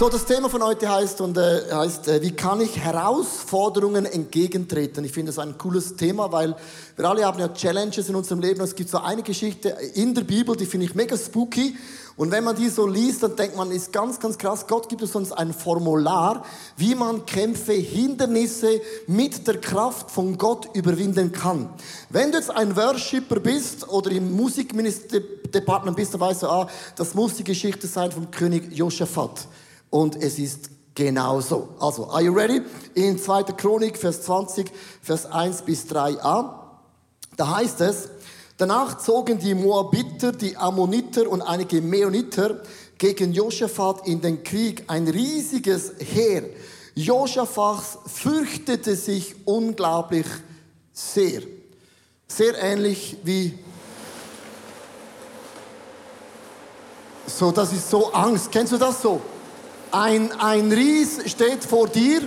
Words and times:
So, 0.00 0.08
das 0.08 0.24
Thema 0.24 0.48
von 0.48 0.62
heute 0.62 0.88
heißt, 0.88 1.20
und, 1.20 1.36
äh, 1.36 1.60
heißt 1.70 2.08
äh, 2.08 2.22
wie 2.22 2.30
kann 2.30 2.62
ich 2.62 2.78
Herausforderungen 2.78 4.06
entgegentreten? 4.06 5.04
Ich 5.04 5.12
finde 5.12 5.30
das 5.30 5.38
ein 5.38 5.58
cooles 5.58 5.94
Thema, 5.94 6.32
weil 6.32 6.56
wir 6.96 7.04
alle 7.04 7.26
haben 7.26 7.38
ja 7.38 7.48
Challenges 7.48 8.08
in 8.08 8.14
unserem 8.14 8.40
Leben. 8.40 8.62
Es 8.62 8.74
gibt 8.74 8.88
so 8.88 8.96
eine 8.96 9.22
Geschichte 9.22 9.76
in 9.92 10.14
der 10.14 10.22
Bibel, 10.22 10.56
die 10.56 10.64
finde 10.64 10.86
ich 10.86 10.94
mega 10.94 11.18
spooky. 11.18 11.76
Und 12.16 12.30
wenn 12.30 12.44
man 12.44 12.56
die 12.56 12.70
so 12.70 12.86
liest, 12.86 13.22
dann 13.24 13.36
denkt 13.36 13.58
man, 13.58 13.70
ist 13.72 13.92
ganz, 13.92 14.18
ganz 14.18 14.38
krass. 14.38 14.66
Gott 14.66 14.88
gibt 14.88 15.02
uns 15.02 15.12
sonst 15.12 15.32
ein 15.32 15.52
Formular, 15.52 16.46
wie 16.78 16.94
man 16.94 17.26
Kämpfe, 17.26 17.74
Hindernisse 17.74 18.80
mit 19.06 19.46
der 19.46 19.60
Kraft 19.60 20.10
von 20.10 20.38
Gott 20.38 20.66
überwinden 20.72 21.30
kann. 21.30 21.68
Wenn 22.08 22.32
du 22.32 22.38
jetzt 22.38 22.50
ein 22.50 22.74
Worshipper 22.74 23.38
bist 23.38 23.86
oder 23.86 24.10
im 24.12 24.34
Musikministerdepartement 24.34 25.94
bist, 25.94 26.14
dann 26.14 26.22
weißt 26.22 26.44
du, 26.44 26.46
ah, 26.46 26.70
das 26.96 27.12
muss 27.12 27.34
die 27.34 27.44
Geschichte 27.44 27.86
sein 27.86 28.10
vom 28.10 28.30
König 28.30 28.72
Josaphat. 28.72 29.46
Und 29.90 30.16
es 30.16 30.38
ist 30.38 30.70
genau 30.94 31.40
so. 31.40 31.68
Also, 31.78 32.08
are 32.10 32.22
you 32.22 32.32
ready? 32.32 32.62
In 32.94 33.18
2. 33.18 33.44
Chronik, 33.56 33.96
Vers 33.96 34.22
20, 34.22 34.70
Vers 35.02 35.26
1 35.26 35.62
bis 35.62 35.86
3a. 35.86 36.54
Da 37.36 37.56
heißt 37.56 37.80
es, 37.80 38.08
danach 38.56 38.98
zogen 38.98 39.38
die 39.38 39.54
Moabiter, 39.54 40.32
die 40.32 40.56
Ammoniter 40.56 41.28
und 41.28 41.42
einige 41.42 41.80
Meoniter 41.80 42.62
gegen 42.98 43.32
Josaphat 43.32 44.06
in 44.06 44.20
den 44.20 44.42
Krieg. 44.44 44.84
Ein 44.86 45.08
riesiges 45.08 45.92
Heer. 45.98 46.44
Josaphat 46.94 47.82
fürchtete 48.06 48.94
sich 48.94 49.34
unglaublich 49.46 50.26
sehr. 50.92 51.42
Sehr 52.28 52.62
ähnlich 52.62 53.16
wie 53.24 53.58
so, 57.26 57.50
das 57.50 57.72
ist 57.72 57.88
so 57.88 58.12
Angst. 58.12 58.52
Kennst 58.52 58.72
du 58.72 58.76
das 58.76 59.00
so? 59.00 59.20
Ein, 59.92 60.30
ein 60.38 60.70
Ries 60.70 61.18
steht 61.26 61.64
vor 61.64 61.88
dir. 61.88 62.22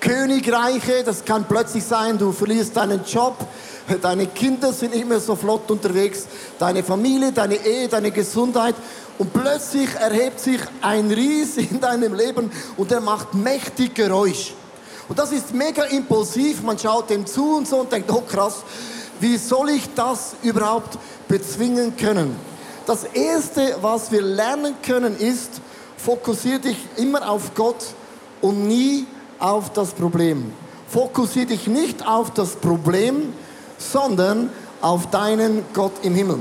Königreiche, 0.00 1.02
das 1.02 1.24
kann 1.24 1.46
plötzlich 1.48 1.82
sein, 1.82 2.18
du 2.18 2.30
verlierst 2.30 2.76
deinen 2.76 3.06
Job, 3.06 3.36
deine 4.02 4.26
Kinder 4.26 4.70
sind 4.74 4.94
nicht 4.94 5.08
mehr 5.08 5.18
so 5.18 5.34
flott 5.34 5.70
unterwegs, 5.70 6.26
deine 6.58 6.84
Familie, 6.84 7.32
deine 7.32 7.54
Ehe, 7.54 7.88
deine 7.88 8.10
Gesundheit. 8.10 8.74
Und 9.16 9.32
plötzlich 9.32 9.88
erhebt 9.94 10.40
sich 10.40 10.60
ein 10.82 11.10
Ries 11.10 11.56
in 11.70 11.80
deinem 11.80 12.12
Leben 12.12 12.52
und 12.76 12.92
er 12.92 13.00
macht 13.00 13.32
mächtig 13.32 13.94
Geräusch. 13.94 14.52
Und 15.08 15.18
das 15.18 15.32
ist 15.32 15.54
mega 15.54 15.84
impulsiv, 15.84 16.62
man 16.62 16.78
schaut 16.78 17.08
dem 17.08 17.24
zu 17.24 17.56
und 17.56 17.66
so 17.66 17.78
und 17.78 17.90
denkt, 17.90 18.10
oh 18.12 18.22
krass, 18.22 18.62
wie 19.20 19.38
soll 19.38 19.70
ich 19.70 19.88
das 19.94 20.34
überhaupt 20.42 20.98
bezwingen 21.28 21.96
können? 21.96 22.36
Das 22.84 23.04
Erste, 23.04 23.78
was 23.80 24.12
wir 24.12 24.20
lernen 24.20 24.74
können, 24.82 25.16
ist, 25.16 25.62
Fokussiere 26.04 26.60
dich 26.60 26.76
immer 26.96 27.30
auf 27.30 27.54
Gott 27.54 27.94
und 28.42 28.68
nie 28.68 29.06
auf 29.38 29.72
das 29.72 29.92
Problem. 29.92 30.52
Fokussiere 30.86 31.46
dich 31.46 31.66
nicht 31.66 32.06
auf 32.06 32.30
das 32.34 32.56
Problem, 32.56 33.32
sondern 33.78 34.50
auf 34.82 35.08
deinen 35.08 35.64
Gott 35.72 35.92
im 36.02 36.14
Himmel. 36.14 36.40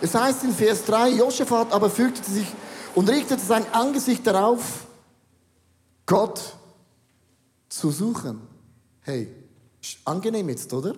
Es 0.00 0.14
heißt 0.14 0.44
in 0.44 0.54
Vers 0.54 0.86
3, 0.86 1.10
Josaphat 1.10 1.70
aber 1.70 1.90
fürchtete 1.90 2.30
sich 2.30 2.46
und 2.94 3.10
richtete 3.10 3.44
sein 3.44 3.66
Angesicht 3.72 4.26
darauf, 4.26 4.86
Gott 6.06 6.40
zu 7.68 7.90
suchen. 7.90 8.40
Hey, 9.02 9.30
angenehm 10.06 10.48
jetzt, 10.48 10.72
oder? 10.72 10.94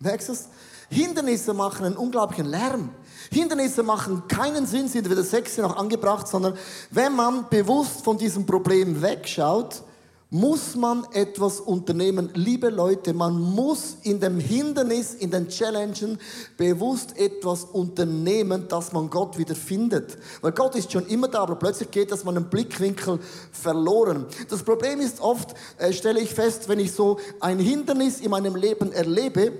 Merkst 0.00 0.30
du 0.30 0.32
es? 0.32 0.48
Hindernisse 0.90 1.54
machen 1.54 1.86
einen 1.86 1.96
unglaublichen 1.96 2.46
Lärm. 2.46 2.90
Hindernisse 3.30 3.82
machen 3.82 4.22
keinen 4.28 4.66
Sinn, 4.66 4.88
sind 4.88 5.10
weder 5.10 5.24
sexy 5.24 5.60
noch 5.60 5.76
angebracht, 5.76 6.28
sondern 6.28 6.54
wenn 6.90 7.14
man 7.14 7.48
bewusst 7.48 8.02
von 8.02 8.18
diesem 8.18 8.46
Problem 8.46 9.00
wegschaut, 9.02 9.82
muss 10.30 10.74
man 10.74 11.06
etwas 11.12 11.60
unternehmen. 11.60 12.30
Liebe 12.34 12.68
Leute, 12.68 13.14
man 13.14 13.40
muss 13.40 13.98
in 14.02 14.18
dem 14.18 14.40
Hindernis, 14.40 15.14
in 15.14 15.30
den 15.30 15.48
Challenges 15.48 16.18
bewusst 16.56 17.16
etwas 17.16 17.64
unternehmen, 17.64 18.66
dass 18.68 18.92
man 18.92 19.08
Gott 19.08 19.38
wieder 19.38 19.54
findet. 19.54 20.18
Weil 20.40 20.52
Gott 20.52 20.74
ist 20.74 20.90
schon 20.90 21.06
immer 21.06 21.28
da, 21.28 21.42
aber 21.42 21.54
plötzlich 21.54 21.92
geht 21.92 22.10
das 22.10 22.24
man 22.24 22.36
einen 22.36 22.50
Blickwinkel 22.50 23.20
verloren. 23.52 24.26
Das 24.48 24.64
Problem 24.64 25.00
ist 25.00 25.20
oft, 25.20 25.54
äh, 25.78 25.92
stelle 25.92 26.20
ich 26.20 26.34
fest, 26.34 26.68
wenn 26.68 26.80
ich 26.80 26.92
so 26.92 27.18
ein 27.38 27.60
Hindernis 27.60 28.20
in 28.20 28.30
meinem 28.30 28.56
Leben 28.56 28.90
erlebe, 28.92 29.52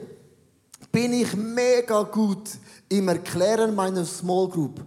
bin 0.92 1.12
ich 1.12 1.34
mega 1.34 2.02
gut 2.02 2.50
im 2.88 3.08
Erklären 3.08 3.74
meiner 3.74 4.04
Small 4.04 4.48
Group, 4.48 4.80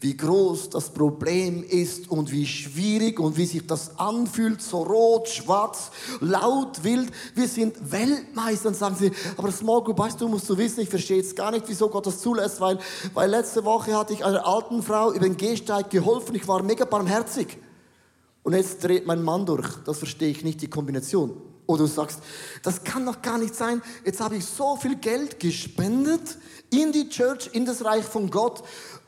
wie 0.00 0.16
groß 0.16 0.70
das 0.70 0.90
Problem 0.90 1.62
ist 1.62 2.10
und 2.10 2.32
wie 2.32 2.46
schwierig 2.46 3.20
und 3.20 3.36
wie 3.36 3.46
sich 3.46 3.66
das 3.66 3.98
anfühlt, 3.98 4.60
so 4.60 4.82
rot, 4.82 5.28
schwarz, 5.28 5.90
laut, 6.20 6.82
wild. 6.82 7.12
Wir 7.34 7.46
sind 7.46 7.92
Weltmeister 7.92 8.74
sagen 8.74 8.96
sie, 8.98 9.12
aber 9.36 9.52
Small 9.52 9.84
Group, 9.84 9.98
weißt 9.98 10.20
du, 10.20 10.28
musst 10.28 10.50
du 10.50 10.58
wissen, 10.58 10.80
ich 10.80 10.88
verstehe 10.88 11.18
jetzt 11.18 11.36
gar 11.36 11.52
nicht, 11.52 11.68
wieso 11.68 11.88
Gott 11.88 12.06
das 12.06 12.20
zulässt, 12.20 12.60
weil, 12.60 12.78
weil 13.12 13.30
letzte 13.30 13.64
Woche 13.64 13.96
hatte 13.96 14.12
ich 14.12 14.24
einer 14.24 14.44
alten 14.44 14.82
Frau 14.82 15.12
über 15.12 15.24
den 15.24 15.36
Gehsteig 15.36 15.90
geholfen, 15.90 16.34
ich 16.34 16.48
war 16.48 16.62
mega 16.62 16.84
barmherzig. 16.84 17.58
Und 18.42 18.52
jetzt 18.52 18.82
dreht 18.82 19.06
mein 19.06 19.22
Mann 19.22 19.46
durch, 19.46 19.68
das 19.86 19.98
verstehe 19.98 20.28
ich 20.28 20.44
nicht, 20.44 20.60
die 20.60 20.68
Kombination. 20.68 21.40
Oder 21.66 21.84
du 21.84 21.86
sagst, 21.86 22.20
das 22.62 22.84
kann 22.84 23.06
doch 23.06 23.22
gar 23.22 23.38
nicht 23.38 23.54
sein. 23.54 23.82
Jetzt 24.04 24.20
habe 24.20 24.36
ich 24.36 24.44
so 24.44 24.76
viel 24.76 24.96
Geld 24.96 25.40
gespendet 25.40 26.36
in 26.70 26.92
die 26.92 27.08
Church, 27.08 27.50
in 27.52 27.64
das 27.64 27.84
Reich 27.84 28.04
von 28.04 28.30
Gott. 28.30 28.62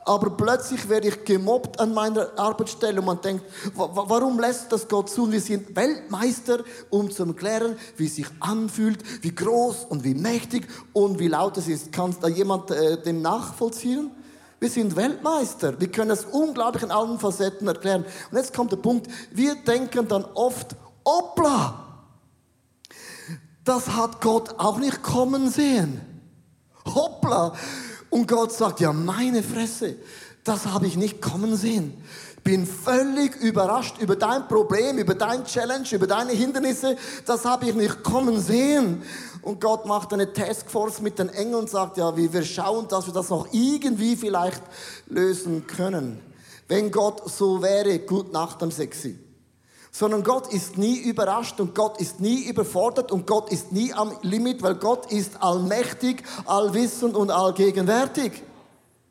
Aber 0.05 0.29
plötzlich 0.31 0.87
werde 0.87 1.09
ich 1.09 1.25
gemobbt 1.25 1.79
an 1.79 1.93
meiner 1.93 2.31
Arbeitsstelle 2.39 2.99
und 2.99 3.05
man 3.05 3.21
denkt, 3.21 3.43
warum 3.75 4.39
lässt 4.39 4.71
das 4.71 4.87
Gott 4.87 5.09
zu? 5.09 5.29
Wir 5.29 5.41
sind 5.41 5.75
Weltmeister, 5.75 6.63
um 6.89 7.11
zu 7.11 7.25
erklären, 7.25 7.75
wie 7.97 8.05
es 8.05 8.15
sich 8.15 8.27
anfühlt, 8.39 9.03
wie 9.21 9.35
groß 9.35 9.85
und 9.89 10.05
wie 10.05 10.15
mächtig 10.15 10.65
und 10.93 11.19
wie 11.19 11.27
laut 11.27 11.57
es 11.57 11.67
ist. 11.67 11.91
Kann 11.91 12.15
da 12.21 12.29
jemand 12.29 12.71
äh, 12.71 13.01
dem 13.01 13.21
nachvollziehen? 13.21 14.11
Wir 14.59 14.69
sind 14.69 14.95
Weltmeister. 14.95 15.79
Wir 15.79 15.91
können 15.91 16.11
es 16.11 16.25
unglaublich 16.25 16.83
in 16.83 16.91
allen 16.91 17.19
Facetten 17.19 17.67
erklären. 17.67 18.05
Und 18.31 18.37
jetzt 18.37 18.55
kommt 18.55 18.71
der 18.71 18.77
Punkt, 18.77 19.07
wir 19.31 19.55
denken 19.55 20.07
dann 20.07 20.25
oft, 20.33 20.75
hoppla, 21.05 21.86
das 23.67 23.89
hat 23.89 24.21
Gott 24.21 24.55
auch 24.59 24.77
nicht 24.77 25.03
kommen 25.03 25.49
sehen. 25.49 26.01
Hoppla. 26.85 27.53
Und 28.09 28.27
Gott 28.27 28.53
sagt, 28.53 28.79
ja, 28.79 28.93
meine 28.93 29.43
Fresse, 29.43 29.97
das 30.43 30.67
habe 30.67 30.87
ich 30.87 30.95
nicht 30.95 31.21
kommen 31.21 31.57
sehen. 31.57 31.93
Bin 32.43 32.65
völlig 32.65 33.35
überrascht 33.35 33.97
über 33.99 34.15
dein 34.15 34.47
Problem, 34.47 34.97
über 34.97 35.15
dein 35.15 35.43
Challenge, 35.43 35.85
über 35.91 36.07
deine 36.07 36.31
Hindernisse. 36.31 36.95
Das 37.25 37.43
habe 37.43 37.67
ich 37.67 37.75
nicht 37.75 38.03
kommen 38.03 38.39
sehen. 38.39 39.03
Und 39.41 39.59
Gott 39.59 39.85
macht 39.85 40.13
eine 40.13 40.31
Taskforce 40.31 41.01
mit 41.01 41.19
den 41.19 41.27
Engeln 41.27 41.55
und 41.55 41.69
sagt, 41.69 41.97
ja, 41.97 42.15
wir 42.15 42.43
schauen, 42.43 42.87
dass 42.87 43.05
wir 43.05 43.13
das 43.13 43.29
noch 43.29 43.47
irgendwie 43.51 44.15
vielleicht 44.15 44.61
lösen 45.07 45.67
können. 45.67 46.21
Wenn 46.69 46.89
Gott 46.91 47.29
so 47.29 47.61
wäre, 47.61 47.99
gut 47.99 48.31
Nacht 48.31 48.63
am 48.63 48.71
Sexy 48.71 49.26
sondern 49.97 50.23
Gott 50.23 50.53
ist 50.53 50.77
nie 50.77 50.99
überrascht 50.99 51.59
und 51.59 51.73
Gott 51.73 51.99
ist 51.99 52.19
nie 52.19 52.43
überfordert 52.43 53.11
und 53.11 53.25
Gott 53.25 53.51
ist 53.51 53.71
nie 53.71 53.91
am 53.93 54.15
Limit, 54.21 54.61
weil 54.61 54.75
Gott 54.75 55.11
ist 55.11 55.41
allmächtig, 55.41 56.21
allwissend 56.45 57.15
und 57.15 57.31
allgegenwärtig. 57.31 58.43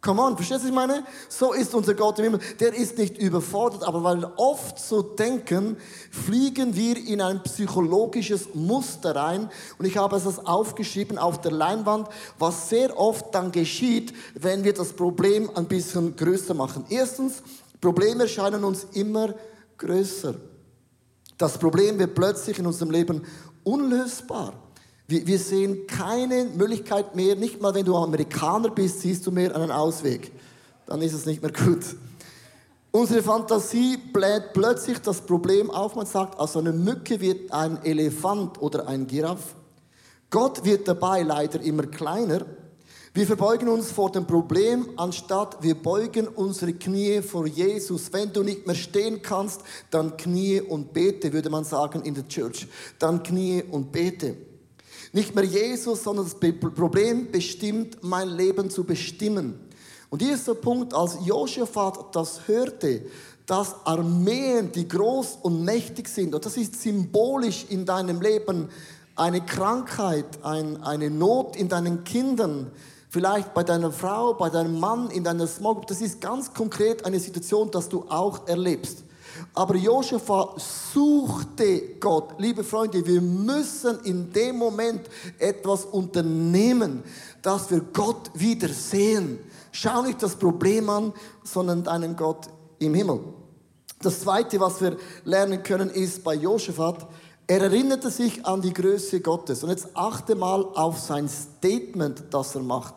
Come 0.00 0.22
on, 0.22 0.36
verstehst 0.36 0.60
du, 0.60 0.66
was 0.66 0.68
ich 0.68 0.74
meine? 0.76 1.04
So 1.28 1.52
ist 1.54 1.74
unser 1.74 1.94
Gott 1.94 2.20
im 2.20 2.26
Himmel. 2.26 2.40
Der 2.60 2.72
ist 2.72 2.98
nicht 2.98 3.18
überfordert, 3.18 3.82
aber 3.82 4.04
weil 4.04 4.20
wir 4.20 4.32
oft 4.36 4.78
so 4.78 5.02
denken, 5.02 5.76
fliegen 6.12 6.76
wir 6.76 6.96
in 6.96 7.20
ein 7.20 7.42
psychologisches 7.42 8.54
Muster 8.54 9.16
rein. 9.16 9.50
Und 9.80 9.86
ich 9.86 9.96
habe 9.96 10.14
es 10.14 10.38
aufgeschrieben 10.38 11.18
auf 11.18 11.40
der 11.40 11.50
Leinwand, 11.50 12.06
was 12.38 12.68
sehr 12.68 12.96
oft 12.96 13.34
dann 13.34 13.50
geschieht, 13.50 14.14
wenn 14.34 14.62
wir 14.62 14.72
das 14.72 14.92
Problem 14.92 15.50
ein 15.56 15.66
bisschen 15.66 16.14
größer 16.14 16.54
machen. 16.54 16.84
Erstens, 16.90 17.42
Probleme 17.80 18.22
erscheinen 18.22 18.62
uns 18.62 18.86
immer 18.92 19.34
größer. 19.78 20.36
Das 21.38 21.58
Problem 21.58 21.98
wird 21.98 22.14
plötzlich 22.14 22.58
in 22.58 22.66
unserem 22.66 22.90
Leben 22.90 23.22
unlösbar. 23.64 24.54
Wir, 25.08 25.38
sehen 25.38 25.86
keine 25.86 26.46
Möglichkeit 26.46 27.14
mehr, 27.14 27.36
nicht 27.36 27.60
mal 27.60 27.72
wenn 27.74 27.84
du 27.84 27.96
Amerikaner 27.96 28.70
bist, 28.70 29.02
siehst 29.02 29.24
du 29.24 29.30
mehr 29.30 29.54
einen 29.54 29.70
Ausweg. 29.70 30.32
Dann 30.86 31.00
ist 31.00 31.12
es 31.12 31.26
nicht 31.26 31.42
mehr 31.42 31.52
gut. 31.52 31.84
Unsere 32.90 33.22
Fantasie 33.22 33.98
bläht 33.98 34.52
plötzlich 34.52 34.98
das 34.98 35.20
Problem 35.20 35.70
auf. 35.70 35.94
Man 35.94 36.06
sagt, 36.06 36.38
aus 36.40 36.56
einer 36.56 36.72
Mücke 36.72 37.20
wird 37.20 37.52
ein 37.52 37.84
Elefant 37.84 38.60
oder 38.60 38.88
ein 38.88 39.06
Giraff. 39.06 39.54
Gott 40.30 40.64
wird 40.64 40.88
dabei 40.88 41.22
leider 41.22 41.60
immer 41.60 41.84
kleiner 41.84 42.46
wir 43.16 43.26
verbeugen 43.26 43.68
uns 43.70 43.90
vor 43.90 44.12
dem 44.12 44.26
Problem, 44.26 44.90
anstatt 44.98 45.62
wir 45.62 45.74
beugen 45.74 46.28
unsere 46.28 46.74
Knie 46.74 47.22
vor 47.22 47.46
Jesus. 47.46 48.12
Wenn 48.12 48.30
du 48.30 48.42
nicht 48.42 48.66
mehr 48.66 48.76
stehen 48.76 49.22
kannst, 49.22 49.62
dann 49.90 50.18
knie 50.18 50.60
und 50.60 50.92
bete, 50.92 51.32
würde 51.32 51.48
man 51.48 51.64
sagen 51.64 52.02
in 52.02 52.12
der 52.12 52.28
Church. 52.28 52.68
Dann 52.98 53.22
knie 53.22 53.62
und 53.70 53.90
bete. 53.90 54.36
Nicht 55.14 55.34
mehr 55.34 55.44
Jesus, 55.44 56.02
sondern 56.02 56.26
das 56.26 56.34
Problem 56.34 57.30
bestimmt, 57.30 57.96
mein 58.02 58.28
Leben 58.28 58.68
zu 58.68 58.84
bestimmen. 58.84 59.60
Und 60.10 60.20
hier 60.20 60.34
ist 60.34 60.46
der 60.46 60.52
Punkt, 60.52 60.92
als 60.92 61.16
Josaphat 61.24 62.14
das 62.14 62.46
hörte, 62.46 63.06
dass 63.46 63.76
Armeen, 63.86 64.72
die 64.72 64.86
groß 64.86 65.38
und 65.40 65.64
mächtig 65.64 66.08
sind, 66.08 66.34
und 66.34 66.44
das 66.44 66.58
ist 66.58 66.82
symbolisch 66.82 67.64
in 67.70 67.86
deinem 67.86 68.20
Leben, 68.20 68.68
eine 69.14 69.40
Krankheit, 69.40 70.26
ein, 70.42 70.82
eine 70.82 71.08
Not 71.08 71.56
in 71.56 71.70
deinen 71.70 72.04
Kindern, 72.04 72.70
vielleicht 73.16 73.54
bei 73.54 73.64
deiner 73.64 73.90
Frau, 73.90 74.34
bei 74.34 74.50
deinem 74.50 74.78
Mann, 74.78 75.08
in 75.08 75.24
deiner 75.24 75.46
Group, 75.46 75.86
das 75.86 76.02
ist 76.02 76.20
ganz 76.20 76.52
konkret 76.52 77.02
eine 77.06 77.18
Situation, 77.18 77.70
dass 77.70 77.88
du 77.88 78.04
auch 78.10 78.46
erlebst. 78.46 79.04
Aber 79.54 79.74
Josepha 79.74 80.54
suchte 80.58 81.94
Gott. 81.98 82.34
Liebe 82.36 82.62
Freunde, 82.62 83.06
wir 83.06 83.22
müssen 83.22 84.00
in 84.00 84.30
dem 84.34 84.58
Moment 84.58 85.08
etwas 85.38 85.86
unternehmen, 85.86 87.02
dass 87.40 87.70
wir 87.70 87.80
Gott 87.80 88.30
wieder 88.34 88.68
sehen. 88.68 89.38
Schau 89.72 90.02
nicht 90.02 90.22
das 90.22 90.36
Problem 90.36 90.90
an, 90.90 91.14
sondern 91.42 91.84
deinen 91.84 92.16
Gott 92.16 92.50
im 92.80 92.92
Himmel. 92.92 93.20
Das 94.02 94.20
zweite, 94.20 94.60
was 94.60 94.82
wir 94.82 94.98
lernen 95.24 95.62
können, 95.62 95.88
ist 95.88 96.22
bei 96.22 96.34
Josaphat, 96.34 97.06
er 97.46 97.62
erinnerte 97.62 98.10
sich 98.10 98.44
an 98.44 98.60
die 98.60 98.72
Größe 98.72 99.20
Gottes. 99.20 99.62
Und 99.62 99.70
jetzt 99.70 99.88
achte 99.94 100.34
mal 100.34 100.64
auf 100.74 100.98
sein 100.98 101.28
Statement, 101.28 102.24
das 102.30 102.54
er 102.54 102.62
macht. 102.62 102.94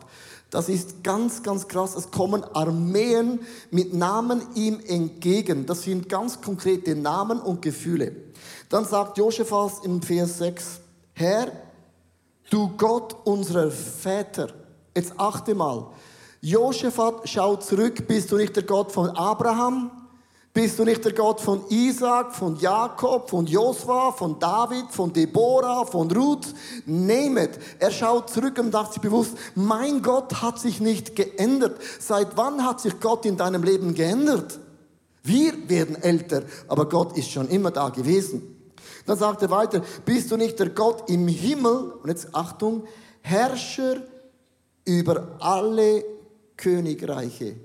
Das 0.50 0.68
ist 0.68 1.04
ganz, 1.04 1.44
ganz 1.44 1.68
krass. 1.68 1.94
Es 1.94 2.10
kommen 2.10 2.42
Armeen 2.42 3.40
mit 3.70 3.94
Namen 3.94 4.42
ihm 4.56 4.80
entgegen. 4.84 5.66
Das 5.66 5.82
sind 5.82 6.08
ganz 6.08 6.40
konkrete 6.40 6.96
Namen 6.96 7.40
und 7.40 7.62
Gefühle. 7.62 8.16
Dann 8.68 8.84
sagt 8.84 9.18
Josephas 9.18 9.84
im 9.84 10.02
Vers 10.02 10.38
6, 10.38 10.80
Herr, 11.12 11.52
du 12.50 12.70
Gott 12.76 13.14
unserer 13.24 13.70
Väter. 13.70 14.48
Jetzt 14.96 15.12
achte 15.16 15.54
mal. 15.54 15.86
Josephat 16.40 17.28
schaut 17.28 17.62
zurück, 17.62 18.08
bist 18.08 18.32
du 18.32 18.36
nicht 18.36 18.56
der 18.56 18.62
Gott 18.62 18.90
von 18.90 19.10
Abraham, 19.10 19.90
bist 20.52 20.78
du 20.78 20.84
nicht 20.84 21.04
der 21.04 21.12
Gott 21.12 21.40
von 21.40 21.64
Isaac, 21.68 22.34
von 22.34 22.56
Jakob, 22.56 23.30
von 23.30 23.46
Josua, 23.46 24.10
von 24.10 24.38
David, 24.38 24.90
von 24.90 25.12
Deborah, 25.12 25.84
von 25.84 26.10
Ruth? 26.10 26.54
Nehmet. 26.86 27.58
Er 27.78 27.92
schaut 27.92 28.30
zurück 28.30 28.58
und 28.58 28.72
dachte 28.72 28.94
sich 28.94 29.02
bewusst, 29.02 29.36
mein 29.54 30.02
Gott 30.02 30.42
hat 30.42 30.58
sich 30.58 30.80
nicht 30.80 31.14
geändert. 31.14 31.80
Seit 32.00 32.36
wann 32.36 32.64
hat 32.64 32.80
sich 32.80 32.98
Gott 32.98 33.26
in 33.26 33.36
deinem 33.36 33.62
Leben 33.62 33.94
geändert? 33.94 34.58
Wir 35.22 35.68
werden 35.68 36.02
älter, 36.02 36.42
aber 36.66 36.88
Gott 36.88 37.16
ist 37.16 37.30
schon 37.30 37.48
immer 37.48 37.70
da 37.70 37.90
gewesen. 37.90 38.56
Dann 39.06 39.18
sagt 39.18 39.42
er 39.42 39.50
weiter, 39.50 39.82
bist 40.04 40.30
du 40.30 40.36
nicht 40.36 40.58
der 40.58 40.70
Gott 40.70 41.08
im 41.08 41.28
Himmel? 41.28 41.92
Und 42.02 42.08
jetzt 42.08 42.34
Achtung, 42.34 42.84
Herrscher 43.22 44.02
über 44.84 45.36
alle 45.38 46.04
Königreiche. 46.56 47.56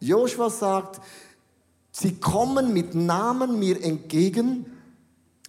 Joshua 0.00 0.50
sagt, 0.50 1.00
Sie 1.98 2.16
kommen 2.16 2.74
mit 2.74 2.94
Namen 2.94 3.58
mir 3.58 3.82
entgegen 3.82 4.66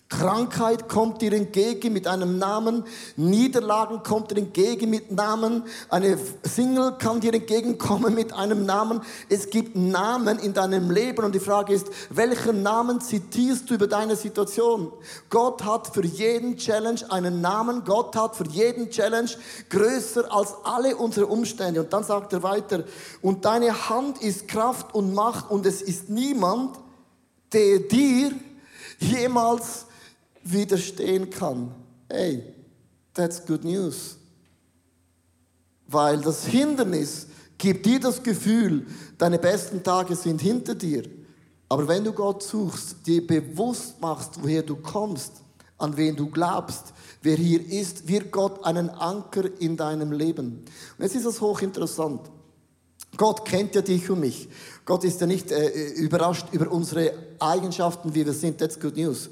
Krankheit 0.09 0.88
kommt 0.88 1.21
dir 1.21 1.33
entgegen 1.33 1.92
mit 1.92 2.07
einem 2.07 2.38
Namen, 2.38 2.86
Niederlagen 3.18 4.04
kommt 4.04 4.31
dir 4.31 4.38
entgegen 4.38 4.89
mit 4.89 5.12
Namen, 5.12 5.63
eine 5.89 6.18
Single 6.44 6.94
kann 6.98 7.19
dir 7.19 7.33
entgegenkommen 7.33 8.15
mit 8.15 8.31
einem 8.31 8.65
Namen. 8.65 9.01
Es 9.27 9.50
gibt 9.50 9.75
Namen 9.75 10.39
in 10.39 10.54
deinem 10.54 10.92
Leben 10.92 11.25
und 11.25 11.36
die 11.36 11.42
Frage 11.42 11.74
ist, 11.74 11.88
welchen 12.09 12.63
Namen 12.63 13.01
zitierst 13.01 13.69
du 13.69 13.74
über 13.74 13.88
deine 13.88 14.15
Situation? 14.15 14.94
Gott 15.30 15.65
hat 15.65 15.94
für 15.94 16.06
jeden 16.06 16.56
Challenge 16.56 17.01
einen 17.10 17.42
Namen, 17.42 17.83
Gott 17.83 18.15
hat 18.15 18.38
für 18.38 18.48
jeden 18.48 18.89
Challenge 18.89 19.30
größer 19.69 20.33
als 20.33 20.53
alle 20.63 20.95
unsere 20.95 21.27
Umstände. 21.27 21.81
Und 21.81 21.92
dann 21.92 22.06
sagt 22.06 22.31
er 22.31 22.44
weiter, 22.44 22.86
und 23.21 23.44
deine 23.44 23.89
Hand 23.89 24.21
ist 24.21 24.48
Kraft 24.48 24.95
und 24.95 25.13
Macht 25.13 25.51
und 25.51 25.65
es 25.65 25.81
ist 25.81 26.10
niemand, 26.10 26.77
der 27.51 27.80
dir 27.80 28.31
jemals 29.00 29.87
widerstehen 30.51 31.29
kann. 31.29 31.73
Hey, 32.09 32.44
that's 33.13 33.45
good 33.45 33.63
news. 33.63 34.17
Weil 35.88 36.21
das 36.21 36.45
Hindernis 36.45 37.27
gibt 37.57 37.85
dir 37.85 37.99
das 37.99 38.21
Gefühl, 38.21 38.85
deine 39.17 39.39
besten 39.39 39.83
Tage 39.83 40.15
sind 40.15 40.41
hinter 40.41 40.75
dir. 40.75 41.03
Aber 41.69 41.88
wenn 41.88 42.03
du 42.03 42.13
Gott 42.13 42.44
suchst, 42.44 43.05
dir 43.05 43.25
bewusst 43.25 43.99
machst, 43.99 44.41
woher 44.41 44.63
du 44.63 44.75
kommst, 44.77 45.33
an 45.77 45.95
wen 45.97 46.15
du 46.15 46.29
glaubst, 46.29 46.93
wer 47.21 47.35
hier 47.35 47.65
ist, 47.65 48.07
wird 48.07 48.31
Gott 48.31 48.63
einen 48.63 48.89
Anker 48.89 49.45
in 49.59 49.75
deinem 49.75 50.11
Leben. 50.11 50.63
Und 50.97 51.03
jetzt 51.03 51.15
ist 51.15 51.25
das 51.25 51.41
hochinteressant. 51.41 52.21
Gott 53.15 53.45
kennt 53.45 53.75
ja 53.75 53.81
dich 53.81 54.09
und 54.09 54.19
mich. 54.19 54.50
Gott 54.85 55.03
ist 55.03 55.19
ja 55.21 55.27
nicht 55.27 55.51
äh, 55.51 55.89
überrascht 55.93 56.47
über 56.51 56.71
unsere 56.71 57.13
Eigenschaften, 57.39 58.13
wie 58.13 58.25
wir 58.25 58.33
sind. 58.33 58.59
That's 58.59 58.79
good 58.79 58.95
news 58.95 59.29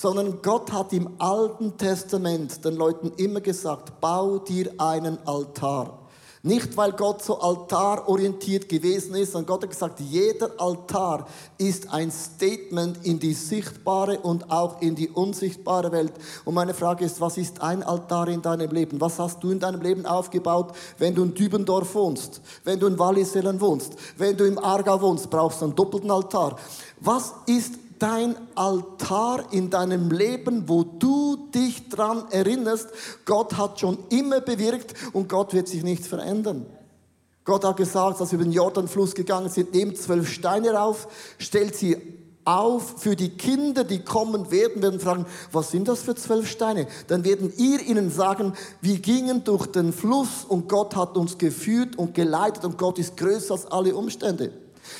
sondern 0.00 0.42
Gott 0.42 0.72
hat 0.72 0.92
im 0.92 1.08
Alten 1.18 1.76
Testament 1.76 2.64
den 2.64 2.76
Leuten 2.76 3.12
immer 3.16 3.40
gesagt, 3.40 4.00
bau 4.00 4.38
dir 4.38 4.70
einen 4.78 5.18
Altar. 5.26 5.98
Nicht, 6.42 6.76
weil 6.76 6.92
Gott 6.92 7.24
so 7.24 7.40
altarorientiert 7.40 8.68
gewesen 8.68 9.16
ist, 9.16 9.32
sondern 9.32 9.46
Gott 9.46 9.62
hat 9.64 9.70
gesagt, 9.70 9.98
jeder 9.98 10.50
Altar 10.58 11.26
ist 11.58 11.92
ein 11.92 12.12
Statement 12.12 13.04
in 13.04 13.18
die 13.18 13.32
sichtbare 13.32 14.20
und 14.20 14.48
auch 14.48 14.80
in 14.80 14.94
die 14.94 15.08
unsichtbare 15.08 15.90
Welt. 15.90 16.12
Und 16.44 16.54
meine 16.54 16.72
Frage 16.72 17.04
ist, 17.04 17.20
was 17.20 17.36
ist 17.36 17.60
ein 17.62 17.82
Altar 17.82 18.28
in 18.28 18.42
deinem 18.42 18.70
Leben? 18.70 19.00
Was 19.00 19.18
hast 19.18 19.42
du 19.42 19.50
in 19.50 19.58
deinem 19.58 19.80
Leben 19.80 20.06
aufgebaut, 20.06 20.72
wenn 20.98 21.16
du 21.16 21.24
in 21.24 21.34
Dübendorf 21.34 21.96
wohnst, 21.96 22.40
wenn 22.62 22.78
du 22.78 22.86
in 22.86 22.96
Wallisellen 22.96 23.60
wohnst, 23.60 23.94
wenn 24.16 24.36
du 24.36 24.44
im 24.44 24.58
Aargau 24.58 25.00
wohnst, 25.00 25.28
brauchst 25.28 25.62
du 25.62 25.64
einen 25.64 25.74
doppelten 25.74 26.12
Altar. 26.12 26.56
Was 27.00 27.34
ist 27.46 27.72
dein 27.98 28.36
Altar 28.54 29.52
in 29.52 29.70
deinem 29.70 30.10
Leben, 30.10 30.68
wo 30.68 30.84
du 30.84 31.48
dich 31.54 31.88
dran 31.88 32.24
erinnerst, 32.30 32.88
Gott 33.24 33.56
hat 33.56 33.80
schon 33.80 33.98
immer 34.10 34.40
bewirkt 34.40 34.94
und 35.12 35.28
Gott 35.28 35.54
wird 35.54 35.68
sich 35.68 35.82
nicht 35.82 36.04
verändern. 36.04 36.66
Gott 37.44 37.64
hat 37.64 37.76
gesagt, 37.76 38.20
als 38.20 38.32
wir 38.32 38.36
über 38.36 38.44
den 38.44 38.52
Jordanfluss 38.52 39.14
gegangen 39.14 39.48
sind, 39.48 39.72
nehmt 39.72 39.96
zwölf 39.98 40.28
Steine 40.28 40.80
auf, 40.80 41.06
stellt 41.38 41.76
sie 41.76 41.96
auf 42.44 42.94
für 42.98 43.16
die 43.16 43.30
Kinder, 43.30 43.84
die 43.84 44.00
kommen 44.00 44.50
werden, 44.50 44.82
werden 44.82 45.00
fragen, 45.00 45.26
was 45.52 45.70
sind 45.70 45.88
das 45.88 46.02
für 46.02 46.14
zwölf 46.14 46.48
Steine? 46.48 46.86
Dann 47.08 47.24
werden 47.24 47.52
ihr 47.56 47.80
ihnen 47.80 48.10
sagen, 48.10 48.54
wir 48.80 48.98
gingen 48.98 49.44
durch 49.44 49.66
den 49.66 49.92
Fluss 49.92 50.44
und 50.48 50.68
Gott 50.68 50.96
hat 50.96 51.16
uns 51.16 51.38
geführt 51.38 51.96
und 51.96 52.14
geleitet 52.14 52.64
und 52.64 52.78
Gott 52.78 52.98
ist 52.98 53.16
größer 53.16 53.54
als 53.54 53.66
alle 53.66 53.94
Umstände. 53.94 54.52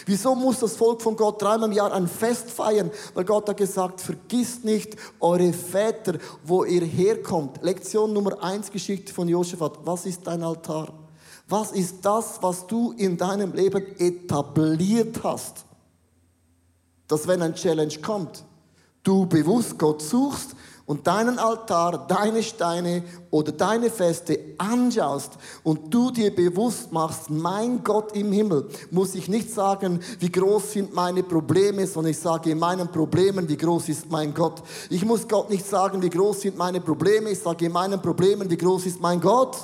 Wieso 0.06 0.34
muss 0.34 0.60
das 0.60 0.76
Volk 0.76 1.02
von 1.02 1.16
Gott 1.16 1.40
dreimal 1.40 1.68
im 1.68 1.76
Jahr 1.76 1.92
ein 1.92 2.08
Fest 2.08 2.50
feiern? 2.50 2.90
Weil 3.14 3.24
Gott 3.24 3.48
hat 3.48 3.56
gesagt, 3.56 4.00
vergisst 4.00 4.64
nicht 4.64 4.96
eure 5.20 5.52
Väter, 5.52 6.18
wo 6.44 6.64
ihr 6.64 6.82
herkommt. 6.82 7.62
Lektion 7.62 8.12
Nummer 8.12 8.42
eins 8.42 8.70
Geschichte 8.70 9.12
von 9.12 9.28
Josaphat. 9.28 9.78
Was 9.84 10.06
ist 10.06 10.26
dein 10.26 10.42
Altar? 10.42 10.92
Was 11.48 11.72
ist 11.72 12.04
das, 12.04 12.42
was 12.42 12.66
du 12.66 12.92
in 12.92 13.16
deinem 13.16 13.52
Leben 13.52 13.84
etabliert 13.98 15.22
hast? 15.22 15.64
Dass 17.06 17.26
wenn 17.28 17.42
ein 17.42 17.54
Challenge 17.54 17.96
kommt, 18.02 18.44
du 19.02 19.26
bewusst 19.26 19.78
Gott 19.78 20.02
suchst 20.02 20.56
und 20.86 21.06
deinen 21.06 21.38
Altar, 21.38 22.06
deine 22.06 22.42
Steine 22.42 23.02
oder 23.30 23.50
deine 23.50 23.90
Feste 23.90 24.38
anschaust 24.56 25.32
und 25.64 25.92
du 25.92 26.12
dir 26.12 26.34
bewusst 26.34 26.92
machst, 26.92 27.28
mein 27.28 27.82
Gott 27.82 28.14
im 28.16 28.30
Himmel, 28.30 28.68
muss 28.92 29.16
ich 29.16 29.28
nicht 29.28 29.52
sagen, 29.52 30.00
wie 30.20 30.30
groß 30.30 30.72
sind 30.72 30.94
meine 30.94 31.24
Probleme, 31.24 31.86
sondern 31.86 32.12
ich 32.12 32.18
sage 32.18 32.50
in 32.50 32.58
meinen 32.58 32.90
Problemen, 32.90 33.48
wie 33.48 33.56
groß 33.56 33.88
ist 33.88 34.10
mein 34.10 34.32
Gott. 34.32 34.62
Ich 34.88 35.04
muss 35.04 35.26
Gott 35.26 35.50
nicht 35.50 35.66
sagen, 35.66 36.00
wie 36.02 36.10
groß 36.10 36.42
sind 36.42 36.56
meine 36.56 36.80
Probleme, 36.80 37.30
ich 37.30 37.40
sage 37.40 37.66
in 37.66 37.72
meinen 37.72 38.00
Problemen, 38.00 38.48
wie 38.48 38.56
groß 38.56 38.86
ist 38.86 39.00
mein 39.00 39.20
Gott. 39.20 39.56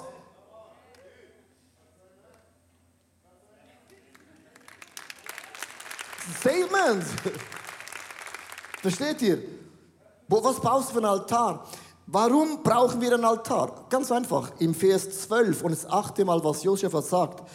Statement. 6.40 7.04
Versteht 8.82 9.22
ihr? 9.22 9.61
Was 10.40 10.60
brauchst 10.60 10.90
du 10.90 10.94
für 10.94 10.98
einen 10.98 11.06
Altar? 11.06 11.66
Warum 12.06 12.62
brauchen 12.62 13.00
wir 13.00 13.12
einen 13.12 13.24
Altar? 13.24 13.86
Ganz 13.90 14.10
einfach, 14.10 14.52
im 14.58 14.74
Vers 14.74 15.22
12 15.22 15.62
und 15.62 15.72
das 15.72 15.86
achte 15.86 16.24
Mal, 16.24 16.42
was 16.42 16.62
Josef 16.62 16.92
sagt. 17.06 17.48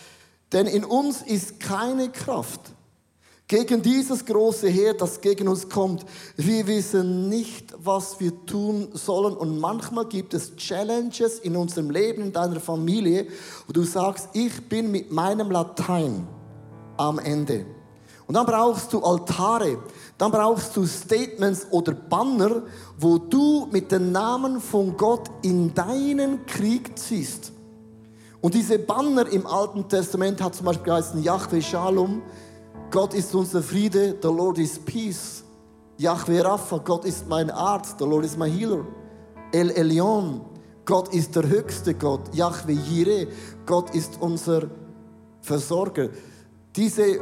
Denn 0.54 0.68
in 0.68 0.86
uns 0.86 1.22
ist 1.22 1.60
keine 1.60 2.10
Kraft 2.10 2.62
gegen 3.48 3.82
dieses 3.82 4.26
große 4.26 4.68
Heer, 4.68 4.94
das 4.94 5.22
gegen 5.22 5.48
uns 5.48 5.70
kommt. 5.70 6.06
Wir 6.36 6.68
wissen 6.68 7.30
nicht, 7.30 7.74
was 7.78 8.20
wir 8.20 8.46
tun 8.46 8.90
sollen. 8.94 9.36
Und 9.36 9.60
manchmal 9.60 10.06
gibt 10.06 10.34
es 10.34 10.56
Challenges 10.58 11.40
in 11.40 11.56
unserem 11.56 11.90
Leben, 11.90 12.22
in 12.22 12.34
deiner 12.34 12.60
Familie, 12.60 13.28
wo 13.66 13.74
du 13.74 13.84
sagst, 13.84 14.30
ich 14.34 14.68
bin 14.68 14.92
mit 14.92 15.12
meinem 15.12 15.50
Latein 15.50 16.28
am 16.98 17.20
Ende. 17.20 17.66
Und 18.28 18.36
dann 18.36 18.46
brauchst 18.46 18.92
du 18.92 19.02
Altare, 19.02 19.78
dann 20.18 20.32
brauchst 20.32 20.76
du 20.76 20.86
Statements 20.86 21.68
oder 21.70 21.94
Banner, 21.94 22.64
wo 22.98 23.18
du 23.18 23.68
mit 23.72 23.92
dem 23.92 24.12
Namen 24.12 24.60
von 24.60 24.98
Gott 24.98 25.30
in 25.44 25.74
deinen 25.74 26.46
Krieg 26.46 26.98
ziehst. 26.98 27.52
Und 28.42 28.54
diese 28.54 28.80
Banner 28.80 29.28
im 29.32 29.46
Alten 29.46 29.88
Testament 29.88 30.42
hat 30.42 30.56
zum 30.56 30.66
Beispiel 30.66 30.86
geheißen 30.86 31.22
Yahweh 31.22 31.62
Shalom, 31.62 32.22
Gott 32.90 33.14
ist 33.14 33.36
unser 33.36 33.62
Friede, 33.62 34.16
the 34.22 34.28
Lord 34.28 34.58
is 34.58 34.80
peace. 34.80 35.44
Yahweh 35.98 36.42
Rapha, 36.42 36.78
Gott 36.78 37.06
ist 37.06 37.28
mein 37.28 37.50
Arzt, 37.52 37.98
the 38.00 38.06
Lord 38.06 38.24
is 38.24 38.38
my 38.38 38.50
healer. 38.50 38.86
El 39.52 39.72
Elyon, 39.72 40.42
Gott 40.86 41.14
ist 41.14 41.36
der 41.36 41.48
höchste 41.48 41.94
Gott. 41.94 42.34
Yahweh 42.34 42.74
Jireh, 42.74 43.28
Gott 43.66 43.94
ist 43.94 44.22
unser 44.22 44.70
Versorger. 45.42 46.10
Diese 46.76 47.20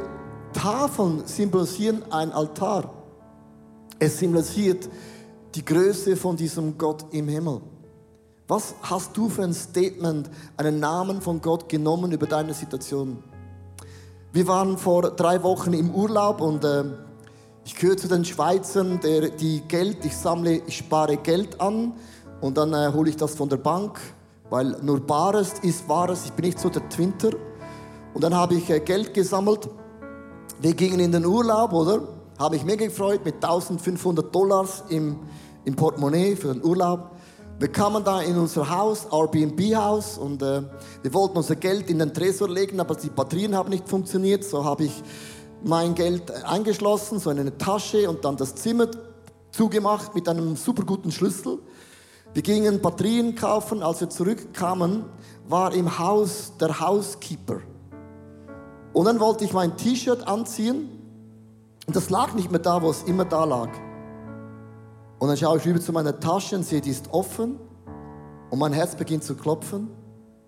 Tafeln 0.56 1.26
symbolisieren 1.26 2.02
ein 2.10 2.32
Altar. 2.32 2.90
Es 3.98 4.18
symbolisiert 4.18 4.88
die 5.54 5.62
Größe 5.62 6.16
von 6.16 6.34
diesem 6.34 6.78
Gott 6.78 7.04
im 7.10 7.28
Himmel. 7.28 7.60
Was 8.48 8.74
hast 8.80 9.14
du 9.14 9.28
für 9.28 9.42
ein 9.42 9.52
Statement, 9.52 10.30
einen 10.56 10.80
Namen 10.80 11.20
von 11.20 11.42
Gott 11.42 11.68
genommen 11.68 12.10
über 12.10 12.26
deine 12.26 12.54
Situation? 12.54 13.22
Wir 14.32 14.48
waren 14.48 14.78
vor 14.78 15.10
drei 15.10 15.42
Wochen 15.42 15.74
im 15.74 15.94
Urlaub 15.94 16.40
und 16.40 16.64
äh, 16.64 16.84
ich 17.66 17.74
gehöre 17.74 17.98
zu 17.98 18.08
den 18.08 18.24
Schweizern, 18.24 18.98
der, 19.00 19.28
die 19.28 19.60
Geld, 19.68 20.06
ich 20.06 20.16
sammle, 20.16 20.62
ich 20.66 20.78
spare 20.78 21.18
Geld 21.18 21.60
an 21.60 21.92
und 22.40 22.56
dann 22.56 22.72
äh, 22.72 22.92
hole 22.94 23.10
ich 23.10 23.16
das 23.16 23.34
von 23.34 23.50
der 23.50 23.58
Bank, 23.58 24.00
weil 24.48 24.78
nur 24.82 25.00
Bares 25.00 25.58
ist 25.60 25.86
Wahres. 25.86 26.24
Ich 26.24 26.32
bin 26.32 26.46
nicht 26.46 26.58
so 26.58 26.70
der 26.70 26.88
Twinter. 26.88 27.30
Und 28.14 28.24
dann 28.24 28.34
habe 28.34 28.54
ich 28.54 28.70
äh, 28.70 28.80
Geld 28.80 29.12
gesammelt. 29.12 29.68
Wir 30.58 30.72
gingen 30.72 31.00
in 31.00 31.12
den 31.12 31.26
Urlaub, 31.26 31.74
oder? 31.74 32.08
Habe 32.38 32.56
ich 32.56 32.64
mega 32.64 32.86
gefreut 32.86 33.22
mit 33.26 33.34
1500 33.34 34.34
Dollars 34.34 34.84
im, 34.88 35.18
im 35.66 35.76
Portemonnaie 35.76 36.34
für 36.34 36.54
den 36.54 36.64
Urlaub. 36.64 37.10
Wir 37.58 37.68
kamen 37.68 38.02
da 38.02 38.22
in 38.22 38.38
unser 38.38 38.70
Haus, 38.70 39.06
Airbnb-Haus, 39.12 40.16
und 40.16 40.42
äh, 40.42 40.62
wir 41.02 41.12
wollten 41.12 41.36
unser 41.36 41.56
Geld 41.56 41.90
in 41.90 41.98
den 41.98 42.14
Tresor 42.14 42.48
legen, 42.48 42.80
aber 42.80 42.94
die 42.94 43.10
Batterien 43.10 43.54
haben 43.54 43.68
nicht 43.68 43.86
funktioniert. 43.86 44.44
So 44.44 44.64
habe 44.64 44.84
ich 44.84 45.02
mein 45.62 45.94
Geld 45.94 46.30
eingeschlossen, 46.46 47.18
so 47.18 47.30
in 47.30 47.38
eine 47.38 47.58
Tasche 47.58 48.08
und 48.08 48.24
dann 48.24 48.38
das 48.38 48.54
Zimmer 48.54 48.88
zugemacht 49.50 50.14
mit 50.14 50.26
einem 50.26 50.56
super 50.56 50.84
guten 50.84 51.12
Schlüssel. 51.12 51.58
Wir 52.32 52.42
gingen 52.42 52.80
Batterien 52.80 53.34
kaufen. 53.34 53.82
Als 53.82 54.00
wir 54.00 54.08
zurückkamen, 54.08 55.04
war 55.48 55.74
im 55.74 55.98
Haus 55.98 56.52
der 56.58 56.80
Housekeeper. 56.80 57.60
Und 58.96 59.04
dann 59.04 59.20
wollte 59.20 59.44
ich 59.44 59.52
mein 59.52 59.76
T-Shirt 59.76 60.26
anziehen 60.26 60.88
und 61.86 61.94
das 61.94 62.08
lag 62.08 62.32
nicht 62.32 62.50
mehr 62.50 62.60
da, 62.60 62.80
wo 62.80 62.88
es 62.88 63.02
immer 63.02 63.26
da 63.26 63.44
lag. 63.44 63.68
Und 65.18 65.28
dann 65.28 65.36
schaue 65.36 65.58
ich 65.58 65.66
rüber 65.66 65.82
zu 65.82 65.92
meiner 65.92 66.18
Tasche 66.18 66.56
und 66.56 66.62
sehe, 66.62 66.80
die 66.80 66.92
ist 66.92 67.12
offen. 67.12 67.58
Und 68.48 68.58
mein 68.58 68.72
Herz 68.72 68.96
beginnt 68.96 69.22
zu 69.22 69.36
klopfen. 69.36 69.90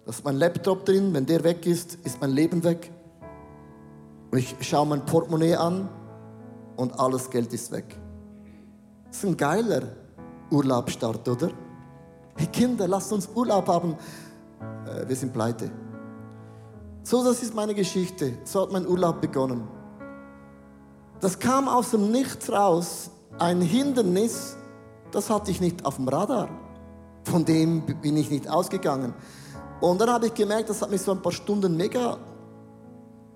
Da 0.07 0.13
ist 0.13 0.25
mein 0.25 0.37
Laptop 0.37 0.87
drin. 0.87 1.13
Wenn 1.13 1.27
der 1.27 1.45
weg 1.45 1.67
ist, 1.67 1.97
ist 2.07 2.23
mein 2.23 2.31
Leben 2.31 2.65
weg. 2.65 2.91
Und 4.31 4.39
ich 4.39 4.57
schaue 4.63 4.87
mein 4.87 5.05
Portemonnaie 5.05 5.57
an 5.57 5.91
und 6.77 6.99
alles 6.99 7.29
Geld 7.29 7.53
ist 7.53 7.71
weg. 7.71 8.01
Das 9.09 9.19
ist 9.19 9.25
ein 9.27 9.37
geiler 9.37 9.83
Urlaubstart, 10.51 11.29
oder? 11.29 11.51
Hey 12.35 12.47
Kinder, 12.47 12.89
lasst 12.89 13.13
uns 13.13 13.29
Urlaub 13.35 13.69
haben. 13.69 13.95
Äh, 14.87 15.07
wir 15.07 15.17
sind 15.17 15.35
pleite. 15.35 15.71
So, 17.09 17.25
das 17.25 17.43
ist 17.43 17.55
meine 17.55 17.75
Geschichte. 17.75 18.37
So 18.45 18.61
hat 18.61 18.71
mein 18.71 18.87
Urlaub 18.87 19.23
begonnen. 19.23 19.67
Das 21.23 21.39
kam 21.39 21.67
aus 21.67 21.93
dem 21.93 22.13
Nichts 22.13 22.53
raus. 22.53 23.11
Ein 23.39 23.63
Hindernis, 23.63 24.59
das 25.11 25.31
hatte 25.31 25.51
ich 25.51 25.59
nicht 25.59 25.87
auf 25.87 25.97
dem 25.97 26.07
Radar. 26.07 26.51
Von 27.25 27.47
dem 27.47 27.81
bin 28.03 28.15
ich 28.19 28.31
nicht 28.31 28.47
ausgegangen. 28.47 29.15
Und 29.81 30.03
dann 30.03 30.11
habe 30.11 30.27
ich 30.27 30.35
gemerkt, 30.35 30.69
das 30.69 30.83
hat 30.83 30.91
mich 30.91 31.01
so 31.01 31.13
ein 31.13 31.23
paar 31.23 31.33
Stunden 31.33 31.79
mega 31.79 32.19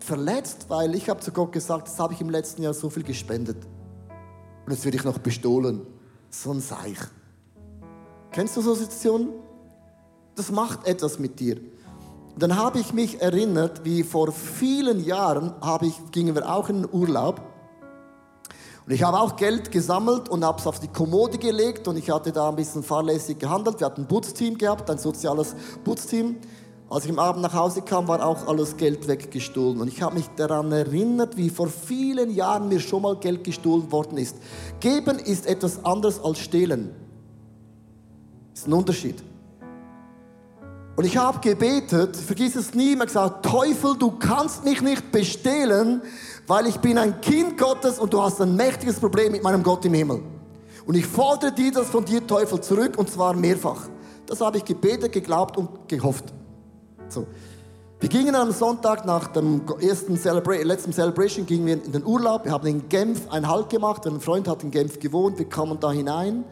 verletzt, 0.00 0.66
weil 0.68 0.94
ich 0.94 1.08
habe 1.08 1.20
zu 1.20 1.32
Gott 1.32 1.52
gesagt, 1.52 1.88
das 1.88 1.98
habe 1.98 2.12
ich 2.12 2.20
im 2.20 2.28
letzten 2.28 2.62
Jahr 2.62 2.74
so 2.74 2.90
viel 2.90 3.04
gespendet. 3.04 3.56
Und 4.66 4.72
jetzt 4.72 4.84
werde 4.84 4.98
ich 4.98 5.04
noch 5.04 5.16
bestohlen. 5.16 5.86
So 6.28 6.50
ein 6.50 6.60
Seich. 6.60 6.98
Kennst 8.32 8.54
du 8.54 8.60
so 8.60 8.74
Situationen? 8.74 9.30
Das 10.34 10.50
macht 10.50 10.86
etwas 10.86 11.18
mit 11.18 11.40
dir. 11.40 11.71
Dann 12.38 12.56
habe 12.56 12.78
ich 12.78 12.92
mich 12.92 13.20
erinnert, 13.20 13.84
wie 13.84 14.02
vor 14.02 14.32
vielen 14.32 15.04
Jahren 15.04 15.52
habe 15.60 15.86
ich, 15.86 15.94
gingen 16.10 16.34
wir 16.34 16.52
auch 16.52 16.68
in 16.68 16.82
den 16.82 16.88
Urlaub 16.90 17.42
und 18.86 18.92
ich 18.92 19.02
habe 19.04 19.20
auch 19.20 19.36
Geld 19.36 19.70
gesammelt 19.70 20.28
und 20.28 20.44
habe 20.44 20.58
es 20.58 20.66
auf 20.66 20.80
die 20.80 20.88
Kommode 20.88 21.38
gelegt 21.38 21.86
und 21.86 21.96
ich 21.96 22.10
hatte 22.10 22.32
da 22.32 22.48
ein 22.48 22.56
bisschen 22.56 22.82
fahrlässig 22.82 23.38
gehandelt. 23.38 23.78
Wir 23.78 23.86
hatten 23.86 24.02
ein 24.02 24.08
Putzteam 24.08 24.58
gehabt, 24.58 24.90
ein 24.90 24.98
soziales 24.98 25.54
Putzteam. 25.84 26.36
Als 26.90 27.04
ich 27.04 27.10
am 27.10 27.18
Abend 27.20 27.42
nach 27.42 27.54
Hause 27.54 27.80
kam, 27.82 28.08
war 28.08 28.24
auch 28.26 28.46
alles 28.48 28.76
Geld 28.76 29.06
weggestohlen. 29.06 29.80
Und 29.80 29.88
ich 29.88 30.02
habe 30.02 30.16
mich 30.16 30.26
daran 30.36 30.72
erinnert, 30.72 31.36
wie 31.36 31.48
vor 31.48 31.68
vielen 31.68 32.34
Jahren 32.34 32.68
mir 32.68 32.80
schon 32.80 33.02
mal 33.02 33.16
Geld 33.16 33.44
gestohlen 33.44 33.90
worden 33.90 34.18
ist. 34.18 34.36
Geben 34.80 35.18
ist 35.18 35.46
etwas 35.46 35.84
anderes 35.84 36.22
als 36.22 36.40
stehlen. 36.40 36.90
Ist 38.52 38.66
ein 38.66 38.72
Unterschied. 38.74 39.22
Und 40.94 41.06
ich 41.06 41.16
habe 41.16 41.40
gebetet, 41.40 42.16
vergiss 42.16 42.54
es 42.54 42.74
nie, 42.74 42.94
mehr 42.94 43.06
gesagt, 43.06 43.46
Teufel, 43.46 43.96
du 43.96 44.10
kannst 44.10 44.64
mich 44.64 44.82
nicht 44.82 45.10
bestehlen, 45.10 46.02
weil 46.46 46.66
ich 46.66 46.76
bin 46.78 46.98
ein 46.98 47.20
Kind 47.22 47.56
Gottes 47.56 47.98
und 47.98 48.12
du 48.12 48.20
hast 48.20 48.42
ein 48.42 48.56
mächtiges 48.56 49.00
Problem 49.00 49.32
mit 49.32 49.42
meinem 49.42 49.62
Gott 49.62 49.84
im 49.86 49.94
Himmel. 49.94 50.22
Und 50.84 50.94
ich 50.94 51.06
fordere 51.06 51.52
dir 51.52 51.72
das 51.72 51.88
von 51.88 52.04
dir, 52.04 52.26
Teufel, 52.26 52.60
zurück 52.60 52.98
und 52.98 53.08
zwar 53.08 53.34
mehrfach. 53.34 53.88
Das 54.26 54.42
habe 54.42 54.58
ich 54.58 54.64
gebetet, 54.64 55.12
geglaubt 55.12 55.56
und 55.56 55.88
gehofft. 55.88 56.26
So. 57.08 57.26
Wir 58.00 58.08
gingen 58.08 58.34
am 58.34 58.50
Sonntag 58.50 59.06
nach 59.06 59.28
dem 59.28 59.62
ersten 59.80 60.18
Celebra 60.18 60.54
letzten 60.56 60.92
Celebration 60.92 61.46
gingen 61.46 61.66
wir 61.66 61.84
in 61.84 61.92
den 61.92 62.04
Urlaub. 62.04 62.44
Wir 62.44 62.52
haben 62.52 62.66
in 62.66 62.88
Genf 62.88 63.30
einen 63.30 63.48
Halt 63.48 63.70
gemacht. 63.70 64.04
Ein 64.06 64.20
Freund 64.20 64.48
hat 64.48 64.64
in 64.64 64.72
Genf 64.72 64.98
gewohnt. 64.98 65.38
Wir 65.38 65.48
kamen 65.48 65.78
da 65.78 65.92
hinein. 65.92 66.44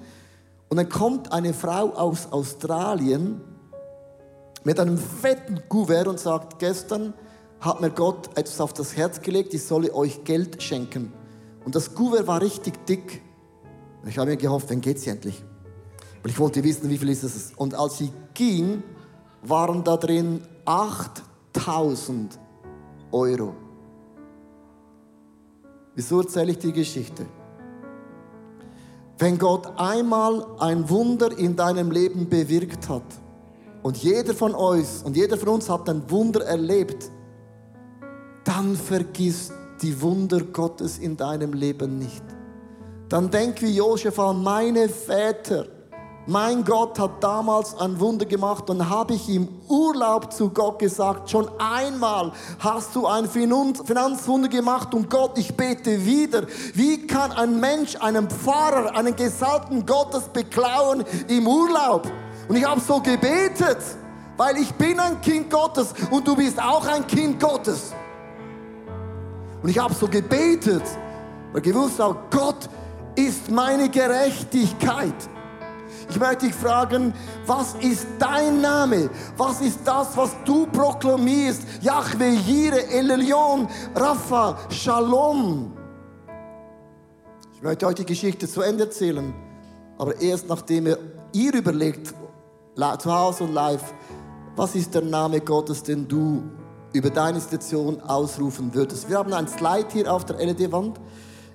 Und 0.69 0.77
dann 0.77 0.89
kommt 0.89 1.33
eine 1.33 1.53
Frau 1.53 1.91
aus 1.91 2.31
Australien 2.31 3.41
mit 4.65 4.79
einem 4.79 4.99
fetten 4.99 5.63
Kuvert 5.69 6.07
und 6.07 6.19
sagt, 6.21 6.59
gestern 6.59 7.15
hat 7.61 7.81
mir 7.81 7.91
Gott 7.91 8.31
etwas 8.37 8.61
auf 8.61 8.73
das 8.73 8.97
Herz 8.97 9.21
gelegt, 9.21 9.55
ich 9.55 9.65
solle 9.65 9.95
euch 9.95 10.25
Geld 10.25 10.63
schenken. 10.63 11.13
Und 11.65 11.75
das 11.75 11.95
Kuvert 11.95 12.27
war 12.27 12.41
richtig 12.41 12.87
dick. 12.87 13.23
Ich 14.07 14.19
habe 14.19 14.31
mir 14.31 14.37
gehofft, 14.37 14.71
dann 14.71 14.81
geht 14.81 14.99
sie 14.99 15.11
endlich. 15.11 15.43
Und 16.23 16.31
ich 16.31 16.39
wollte 16.39 16.63
wissen, 16.65 16.89
wie 16.89 16.99
viel 16.99 17.11
ist 17.11 17.23
es. 17.23 17.53
Und 17.57 17.75
als 17.75 17.99
sie 17.99 18.13
ging, 18.35 18.83
waren 19.43 19.85
da 19.85 19.97
drin 19.97 20.43
8000 20.65 22.39
Euro. 23.13 23.55
Wieso 25.95 26.21
erzähle 26.21 26.53
ich 26.53 26.59
die 26.59 26.73
Geschichte? 26.73 27.27
Wenn 29.19 29.39
Gott 29.39 29.67
einmal 29.77 30.47
ein 30.61 30.89
Wunder 30.89 31.37
in 31.37 31.57
deinem 31.57 31.91
Leben 31.91 32.29
bewirkt 32.29 32.89
hat, 32.89 33.03
und 33.83 33.97
jeder 33.97 34.35
von 34.35 34.55
euch 34.55 35.05
und 35.05 35.17
jeder 35.17 35.37
von 35.37 35.49
uns 35.49 35.69
hat 35.69 35.89
ein 35.89 36.03
Wunder 36.11 36.45
erlebt, 36.45 37.11
dann 38.45 38.77
vergiss 38.77 39.53
die 39.81 40.01
Wunder 40.03 40.41
Gottes 40.41 40.99
in 40.99 41.17
deinem 41.17 41.53
Leben 41.53 41.99
nicht. 41.99 42.25
Dann 43.09 43.31
denk 43.31 43.61
wie 43.63 43.75
Josef 43.75 44.19
an 44.19 44.43
meine 44.43 44.89
Väter. 44.89 45.67
Mein 46.27 46.65
Gott 46.65 46.99
hat 46.99 47.25
damals 47.25 47.75
ein 47.79 47.99
Wunder 47.99 48.27
gemacht 48.27 48.69
und 48.69 48.89
habe 48.89 49.15
ich 49.15 49.29
im 49.31 49.49
Urlaub 49.69 50.33
zu 50.33 50.51
Gott 50.51 50.79
gesagt, 50.79 51.31
schon 51.31 51.51
einmal 51.59 52.31
hast 52.59 52.95
du 52.95 53.07
ein 53.07 53.27
Finanzwunder 53.27 54.49
gemacht 54.49 54.95
und 54.95 55.09
Gott, 55.09 55.39
ich 55.39 55.57
bete 55.57 56.05
wieder. 56.05 56.47
Wie 56.75 57.07
kann 57.07 57.33
ein 57.33 57.59
Mensch 57.59 57.97
einen 57.97 58.29
Pfarrer, 58.29 58.95
einen 58.95 59.17
Gesalten 59.17 59.87
Gottes 59.87 60.25
beklauen 60.29 61.05
im 61.27 61.49
Urlaub? 61.49 62.07
Und 62.51 62.57
ich 62.57 62.65
habe 62.65 62.81
so 62.81 62.99
gebetet, 62.99 63.79
weil 64.37 64.57
ich 64.57 64.75
bin 64.75 64.99
ein 64.99 65.21
Kind 65.21 65.49
Gottes 65.49 65.95
und 66.11 66.27
du 66.27 66.35
bist 66.35 66.61
auch 66.61 66.85
ein 66.85 67.07
Kind 67.07 67.39
Gottes. 67.39 67.93
Und 69.63 69.69
ich 69.69 69.79
habe 69.79 69.95
so 69.95 70.09
gebetet, 70.09 70.83
weil 71.53 71.63
gewusst 71.63 72.01
habe, 72.01 72.19
Gott 72.29 72.69
ist 73.15 73.53
meine 73.53 73.89
Gerechtigkeit. 73.89 75.15
Ich 76.09 76.19
möchte 76.19 76.47
dich 76.47 76.55
fragen, 76.57 77.15
was 77.47 77.75
ist 77.75 78.09
dein 78.19 78.61
Name? 78.61 79.11
Was 79.37 79.61
ist 79.61 79.79
das, 79.85 80.17
was 80.17 80.33
du 80.45 80.67
proklamierst? 80.67 81.63
Yahweh, 81.83 82.35
Jire, 82.35 82.85
Elelion, 82.89 83.69
Rapha, 83.95 84.59
Shalom. 84.71 85.73
Ich 87.55 87.63
möchte 87.63 87.87
euch 87.87 87.95
die 87.95 88.07
Geschichte 88.07 88.49
zu 88.49 88.63
Ende 88.63 88.87
erzählen, 88.87 89.33
aber 89.97 90.21
erst 90.21 90.49
nachdem 90.49 90.89
ihr 91.33 91.55
überlegt, 91.55 92.13
zu 92.99 93.13
Hause 93.13 93.45
und 93.45 93.53
live, 93.53 93.93
was 94.57 94.75
ist 94.75 94.95
der 94.95 95.03
Name 95.03 95.41
Gottes, 95.41 95.83
den 95.83 96.09
du 96.09 96.43
über 96.93 97.11
deine 97.11 97.39
Situation 97.39 98.01
ausrufen 98.01 98.75
würdest. 98.75 99.09
Wir 99.09 99.19
haben 99.19 99.33
ein 99.33 99.47
Slide 99.47 99.87
hier 99.93 100.13
auf 100.13 100.25
der 100.25 100.37
LED-Wand. 100.37 100.99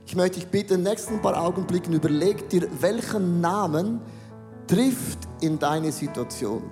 Ich 0.05 0.15
möchte 0.15 0.39
dich 0.39 0.47
bitten, 0.47 0.75
in 0.75 0.83
den 0.83 0.91
nächsten 0.91 1.21
paar 1.21 1.41
Augenblicken 1.41 1.93
überleg 1.93 2.47
dir, 2.49 2.67
welchen 2.79 3.41
Namen 3.41 4.01
trifft 4.67 5.19
in 5.41 5.57
deine 5.57 5.91
Situation. 5.91 6.63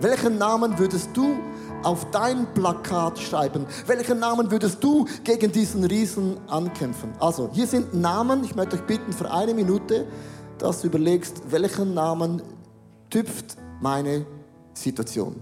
Welchen 0.00 0.38
Namen 0.38 0.78
würdest 0.78 1.10
du 1.14 1.36
auf 1.82 2.10
dein 2.10 2.52
Plakat 2.54 3.18
schreiben? 3.18 3.66
Welchen 3.86 4.18
Namen 4.18 4.50
würdest 4.50 4.82
du 4.82 5.06
gegen 5.22 5.52
diesen 5.52 5.84
Riesen 5.84 6.38
ankämpfen? 6.48 7.12
Also, 7.20 7.50
hier 7.52 7.66
sind 7.66 7.94
Namen. 7.94 8.42
Ich 8.42 8.56
möchte 8.56 8.76
euch 8.76 8.86
bitten, 8.86 9.12
für 9.12 9.30
eine 9.30 9.52
Minute, 9.54 10.06
dass 10.58 10.80
du 10.80 10.86
überlegst, 10.86 11.42
welchen 11.50 11.94
Namen 11.94 12.42
tüpft 13.10 13.58
meine 13.82 14.24
Situation. 14.74 15.34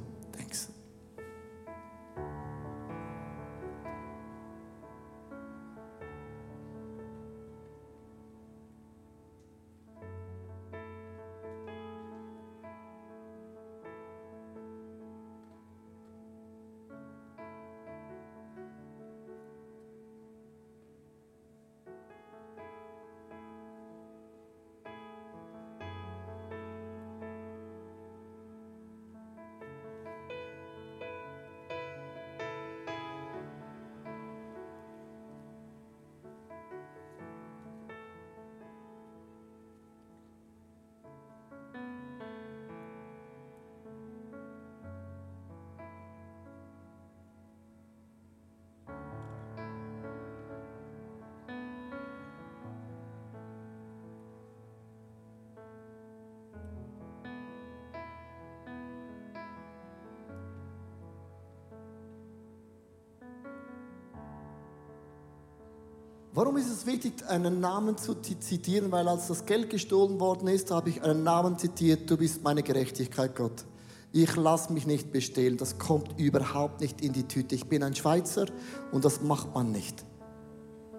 Warum 66.40 66.56
ist 66.56 66.70
es 66.70 66.86
wichtig, 66.86 67.12
einen 67.28 67.60
Namen 67.60 67.98
zu 67.98 68.14
zitieren? 68.14 68.90
Weil 68.90 69.06
als 69.08 69.26
das 69.26 69.44
Geld 69.44 69.68
gestohlen 69.68 70.18
worden 70.20 70.48
ist, 70.48 70.70
habe 70.70 70.88
ich 70.88 71.02
einen 71.02 71.22
Namen 71.22 71.58
zitiert, 71.58 72.10
du 72.10 72.16
bist 72.16 72.42
meine 72.42 72.62
Gerechtigkeit, 72.62 73.36
Gott. 73.36 73.66
Ich 74.10 74.36
lasse 74.36 74.72
mich 74.72 74.86
nicht 74.86 75.12
bestehlen, 75.12 75.58
das 75.58 75.76
kommt 75.76 76.18
überhaupt 76.18 76.80
nicht 76.80 77.02
in 77.02 77.12
die 77.12 77.24
Tüte. 77.24 77.54
Ich 77.54 77.66
bin 77.66 77.82
ein 77.82 77.94
Schweizer 77.94 78.46
und 78.90 79.04
das 79.04 79.20
macht 79.20 79.54
man 79.54 79.70
nicht. 79.70 80.02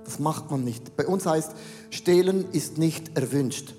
Das 0.03 0.19
macht 0.19 0.51
man 0.51 0.63
nicht. 0.63 0.95
Bei 0.95 1.07
uns 1.07 1.25
heißt, 1.25 1.53
stehlen 1.89 2.51
ist 2.51 2.77
nicht 2.77 3.17
erwünscht. 3.17 3.73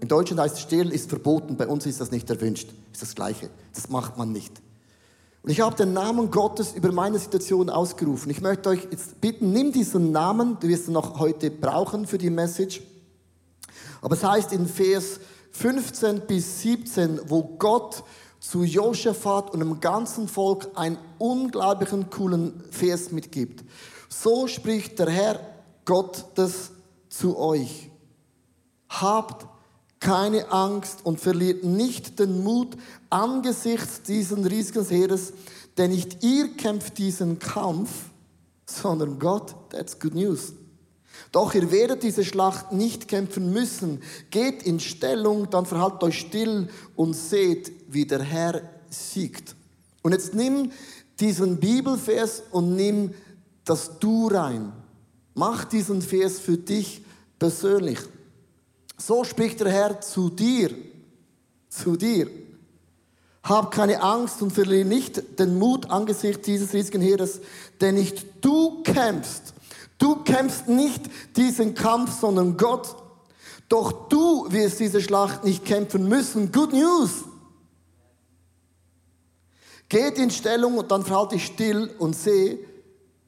In 0.00 0.08
Deutschland 0.08 0.42
heißt, 0.42 0.60
stehlen 0.60 0.90
ist 0.90 1.08
verboten, 1.08 1.56
bei 1.56 1.68
uns 1.68 1.86
ist 1.86 2.02
das 2.02 2.10
nicht 2.10 2.28
erwünscht. 2.28 2.68
Ist 2.92 3.00
das 3.00 3.14
Gleiche. 3.14 3.48
Das 3.72 3.88
macht 3.88 4.18
man 4.18 4.30
nicht. 4.30 4.60
Und 5.48 5.52
ich 5.52 5.62
habe 5.62 5.74
den 5.74 5.94
Namen 5.94 6.30
Gottes 6.30 6.74
über 6.74 6.92
meine 6.92 7.18
Situation 7.18 7.70
ausgerufen. 7.70 8.30
Ich 8.30 8.42
möchte 8.42 8.68
euch 8.68 8.86
jetzt 8.90 9.18
bitten, 9.18 9.50
nimm 9.50 9.72
diesen 9.72 10.12
Namen, 10.12 10.58
du 10.60 10.68
wirst 10.68 10.88
ihn 10.88 10.92
noch 10.92 11.18
heute 11.18 11.50
brauchen 11.50 12.06
für 12.06 12.18
die 12.18 12.28
Message. 12.28 12.82
Aber 14.02 14.14
es 14.14 14.22
heißt 14.22 14.52
in 14.52 14.66
Vers 14.66 15.20
15 15.52 16.26
bis 16.26 16.60
17, 16.60 17.20
wo 17.28 17.42
Gott 17.58 18.04
zu 18.40 18.62
Josaphat 18.62 19.54
und 19.54 19.60
dem 19.60 19.80
ganzen 19.80 20.28
Volk 20.28 20.68
einen 20.74 20.98
unglaublichen 21.16 22.10
coolen 22.10 22.62
Vers 22.70 23.10
mitgibt. 23.10 23.64
So 24.10 24.48
spricht 24.48 24.98
der 24.98 25.08
Herr 25.08 25.40
Gottes 25.86 26.72
zu 27.08 27.38
euch. 27.38 27.90
Habt 28.90 29.46
keine 30.00 30.50
Angst 30.52 31.00
und 31.04 31.20
verliert 31.20 31.64
nicht 31.64 32.18
den 32.18 32.42
Mut 32.42 32.76
angesichts 33.10 34.02
diesen 34.02 34.44
riesigen 34.44 34.86
Heeres, 34.86 35.32
denn 35.76 35.90
nicht 35.90 36.22
ihr 36.22 36.56
kämpft 36.56 36.98
diesen 36.98 37.38
Kampf, 37.38 37.90
sondern 38.66 39.18
Gott. 39.18 39.54
That's 39.70 39.98
good 39.98 40.14
news. 40.14 40.52
Doch 41.32 41.54
ihr 41.54 41.70
werdet 41.70 42.02
diese 42.02 42.24
Schlacht 42.24 42.72
nicht 42.72 43.08
kämpfen 43.08 43.52
müssen. 43.52 44.02
Geht 44.30 44.62
in 44.62 44.80
Stellung, 44.80 45.50
dann 45.50 45.66
verhaltet 45.66 46.02
euch 46.02 46.20
still 46.20 46.68
und 46.96 47.14
seht, 47.14 47.72
wie 47.88 48.06
der 48.06 48.22
Herr 48.22 48.62
siegt. 48.88 49.54
Und 50.02 50.12
jetzt 50.12 50.34
nimm 50.34 50.70
diesen 51.20 51.58
Bibelvers 51.58 52.42
und 52.50 52.76
nimm 52.76 53.14
das 53.64 53.98
Du 53.98 54.28
rein. 54.28 54.72
Mach 55.34 55.64
diesen 55.64 56.02
Vers 56.02 56.38
für 56.38 56.56
dich 56.56 57.02
persönlich. 57.38 57.98
So 58.98 59.24
spricht 59.24 59.60
der 59.60 59.70
Herr 59.70 60.00
zu 60.00 60.28
dir, 60.28 60.74
zu 61.68 61.96
dir. 61.96 62.28
Hab 63.44 63.70
keine 63.70 64.02
Angst 64.02 64.42
und 64.42 64.52
verliere 64.52 64.84
nicht 64.84 65.38
den 65.38 65.58
Mut 65.58 65.88
angesichts 65.90 66.44
dieses 66.44 66.74
riesigen 66.74 67.00
Heeres, 67.00 67.40
denn 67.80 67.94
nicht 67.94 68.26
du 68.44 68.82
kämpfst. 68.82 69.54
Du 69.98 70.16
kämpfst 70.24 70.68
nicht 70.68 71.02
diesen 71.36 71.74
Kampf, 71.74 72.20
sondern 72.20 72.56
Gott. 72.56 72.96
Doch 73.68 74.08
du 74.08 74.50
wirst 74.50 74.80
diese 74.80 75.00
Schlacht 75.00 75.44
nicht 75.44 75.64
kämpfen 75.64 76.08
müssen. 76.08 76.52
Good 76.52 76.72
News. 76.72 77.24
Geht 79.88 80.18
in 80.18 80.30
Stellung 80.30 80.76
und 80.76 80.90
dann 80.90 81.04
verhalte 81.04 81.36
dich 81.36 81.46
still 81.46 81.90
und 81.98 82.14
sehe, 82.14 82.58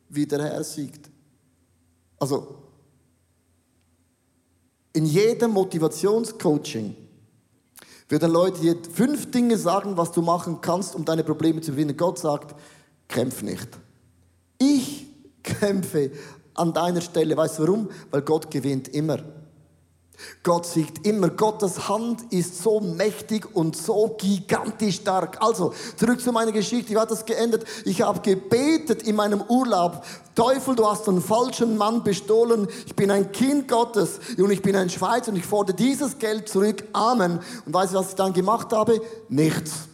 wie 0.08 0.26
der 0.26 0.42
Herr 0.42 0.64
siegt. 0.64 1.08
Also, 2.18 2.59
in 4.92 5.06
jedem 5.06 5.52
Motivationscoaching 5.52 6.96
werden 8.08 8.32
Leute 8.32 8.60
dir 8.60 8.76
fünf 8.92 9.30
Dinge 9.30 9.56
sagen, 9.56 9.96
was 9.96 10.10
du 10.12 10.20
machen 10.20 10.60
kannst, 10.60 10.94
um 10.94 11.04
deine 11.04 11.22
Probleme 11.22 11.60
zu 11.60 11.72
gewinnen. 11.72 11.96
Gott 11.96 12.18
sagt, 12.18 12.56
kämpf 13.06 13.42
nicht. 13.42 13.68
Ich 14.58 15.06
kämpfe 15.42 16.10
an 16.54 16.72
deiner 16.72 17.00
Stelle. 17.00 17.36
Weißt 17.36 17.58
du 17.58 17.62
warum? 17.62 17.88
Weil 18.10 18.22
Gott 18.22 18.50
gewinnt 18.50 18.88
immer. 18.88 19.18
Gott 20.42 20.66
siegt 20.66 21.06
immer. 21.06 21.28
Gottes 21.30 21.88
Hand 21.88 22.32
ist 22.32 22.62
so 22.62 22.80
mächtig 22.80 23.54
und 23.54 23.76
so 23.76 24.16
gigantisch 24.18 24.96
stark. 24.96 25.38
Also, 25.40 25.74
zurück 25.96 26.20
zu 26.20 26.32
meiner 26.32 26.52
Geschichte. 26.52 26.92
Wie 26.92 26.98
hat 26.98 27.10
das 27.10 27.24
geendet? 27.24 27.64
Ich 27.84 28.02
habe 28.02 28.20
gebetet 28.20 29.02
in 29.02 29.16
meinem 29.16 29.42
Urlaub. 29.42 30.04
Teufel, 30.34 30.74
du 30.74 30.86
hast 30.88 31.08
einen 31.08 31.20
falschen 31.20 31.76
Mann 31.76 32.02
bestohlen. 32.02 32.68
Ich 32.86 32.96
bin 32.96 33.10
ein 33.10 33.32
Kind 33.32 33.68
Gottes 33.68 34.20
und 34.38 34.50
ich 34.50 34.62
bin 34.62 34.76
ein 34.76 34.88
Schweizer 34.88 35.30
und 35.32 35.36
ich 35.36 35.46
fordere 35.46 35.76
dieses 35.76 36.18
Geld 36.18 36.48
zurück. 36.48 36.84
Amen. 36.92 37.40
Und 37.66 37.74
weißt 37.74 37.92
du, 37.92 37.98
was 37.98 38.10
ich 38.10 38.14
dann 38.14 38.32
gemacht 38.32 38.72
habe? 38.72 39.00
Nichts. 39.28 39.88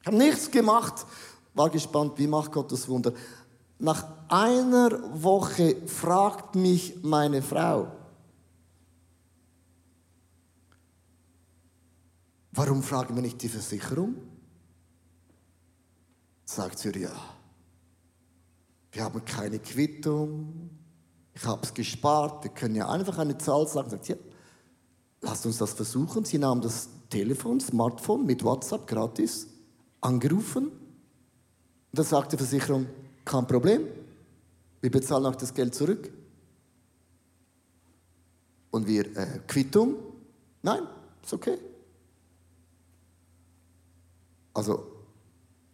Ich 0.00 0.06
habe 0.06 0.16
nichts 0.16 0.50
gemacht. 0.50 1.06
War 1.54 1.70
gespannt, 1.70 2.14
wie 2.16 2.26
macht 2.26 2.52
Gott 2.52 2.72
das 2.72 2.88
Wunder. 2.88 3.12
Nach 3.78 4.04
einer 4.28 4.90
Woche 5.12 5.76
fragt 5.86 6.54
mich 6.54 6.98
meine 7.02 7.42
Frau, 7.42 7.88
Warum 12.56 12.84
fragen 12.84 13.16
wir 13.16 13.22
nicht 13.22 13.42
die 13.42 13.48
Versicherung? 13.48 14.14
Sagt 16.44 16.78
sie, 16.78 16.90
ja, 17.00 17.10
wir 18.92 19.02
haben 19.02 19.24
keine 19.24 19.58
Quittung, 19.58 20.70
ich 21.34 21.44
habe 21.44 21.62
es 21.64 21.74
gespart, 21.74 22.44
wir 22.44 22.52
können 22.52 22.76
ja 22.76 22.88
einfach 22.88 23.18
eine 23.18 23.36
Zahl 23.38 23.66
sagen. 23.66 23.90
Sagt, 23.90 24.06
ja, 24.06 24.14
lasst 25.20 25.44
uns 25.46 25.58
das 25.58 25.72
versuchen. 25.72 26.24
Sie 26.24 26.38
nahm 26.38 26.60
das 26.60 26.88
Telefon, 27.10 27.58
Smartphone 27.58 28.24
mit 28.24 28.44
WhatsApp 28.44 28.86
gratis, 28.86 29.48
angerufen. 30.00 30.68
Und 30.68 30.78
dann 31.90 32.06
sagt 32.06 32.34
die 32.34 32.36
Versicherung, 32.36 32.86
kein 33.24 33.48
Problem, 33.48 33.88
wir 34.80 34.92
bezahlen 34.92 35.26
auch 35.26 35.34
das 35.34 35.52
Geld 35.52 35.74
zurück. 35.74 36.08
Und 38.70 38.86
wir, 38.86 39.16
äh, 39.16 39.40
Quittung? 39.48 39.96
Nein, 40.62 40.82
ist 41.20 41.32
okay. 41.32 41.58
Also, 44.54 44.86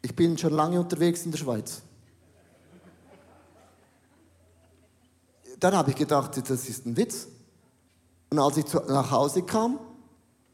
ich 0.03 0.17
bin 0.17 0.37
schon 0.39 0.55
lange 0.55 0.81
unterwegs 0.81 1.25
in 1.25 1.31
der 1.31 1.39
Schweiz. 1.39 1.83
Dann 5.59 5.75
habe 5.75 5.91
ich 5.91 5.97
gedacht, 5.97 6.37
das 6.37 6.69
ist 6.69 6.87
ein 6.87 6.97
Witz. 6.97 7.29
Und 8.31 8.39
als 8.39 8.57
ich 8.57 8.73
nach 8.73 9.11
Hause 9.11 9.43
kam, 9.43 9.79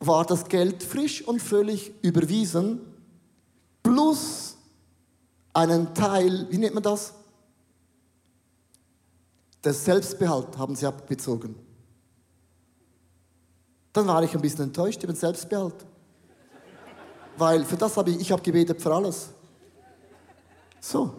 war 0.01 0.25
das 0.27 0.45
Geld 0.47 0.83
frisch 0.83 1.23
und 1.23 1.41
völlig 1.41 1.93
überwiesen, 2.03 2.81
plus 3.83 4.57
einen 5.53 5.95
Teil, 5.95 6.47
wie 6.51 6.59
nennt 6.59 6.75
man 6.75 6.83
das? 6.83 7.15
Der 9.62 9.73
Selbstbehalt 9.73 10.59
haben 10.59 10.75
sie 10.75 10.87
abbezogen. 10.87 11.55
Dann 13.93 14.07
war 14.07 14.23
ich 14.23 14.35
ein 14.35 14.41
bisschen 14.41 14.65
enttäuscht 14.65 15.03
über 15.03 15.12
den 15.12 15.19
Selbstbehalt. 15.19 15.87
Weil 17.38 17.64
für 17.64 17.77
das 17.77 17.96
habe 17.96 18.11
ich, 18.11 18.20
ich 18.20 18.33
habe 18.33 18.42
gebetet 18.42 18.81
für 18.81 18.94
alles. 18.94 19.29
So. 20.81 21.12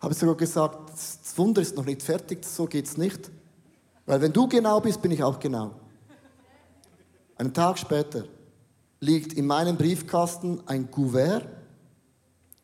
Habe 0.00 0.12
ich 0.14 0.18
sogar 0.18 0.36
gesagt, 0.36 0.90
das 0.90 1.36
Wunder 1.36 1.60
ist 1.60 1.76
noch 1.76 1.84
nicht 1.84 2.02
fertig, 2.02 2.44
so 2.44 2.66
geht 2.66 2.86
es 2.86 2.96
nicht. 2.96 3.30
Weil 4.06 4.20
wenn 4.22 4.32
du 4.32 4.48
genau 4.48 4.80
bist, 4.80 5.02
bin 5.02 5.10
ich 5.10 5.22
auch 5.22 5.38
genau. 5.38 5.72
Einen 7.36 7.52
Tag 7.52 7.78
später 7.78 8.24
liegt 9.00 9.34
in 9.34 9.46
meinem 9.46 9.76
Briefkasten 9.76 10.62
ein 10.66 10.90
Kuvert. 10.90 11.46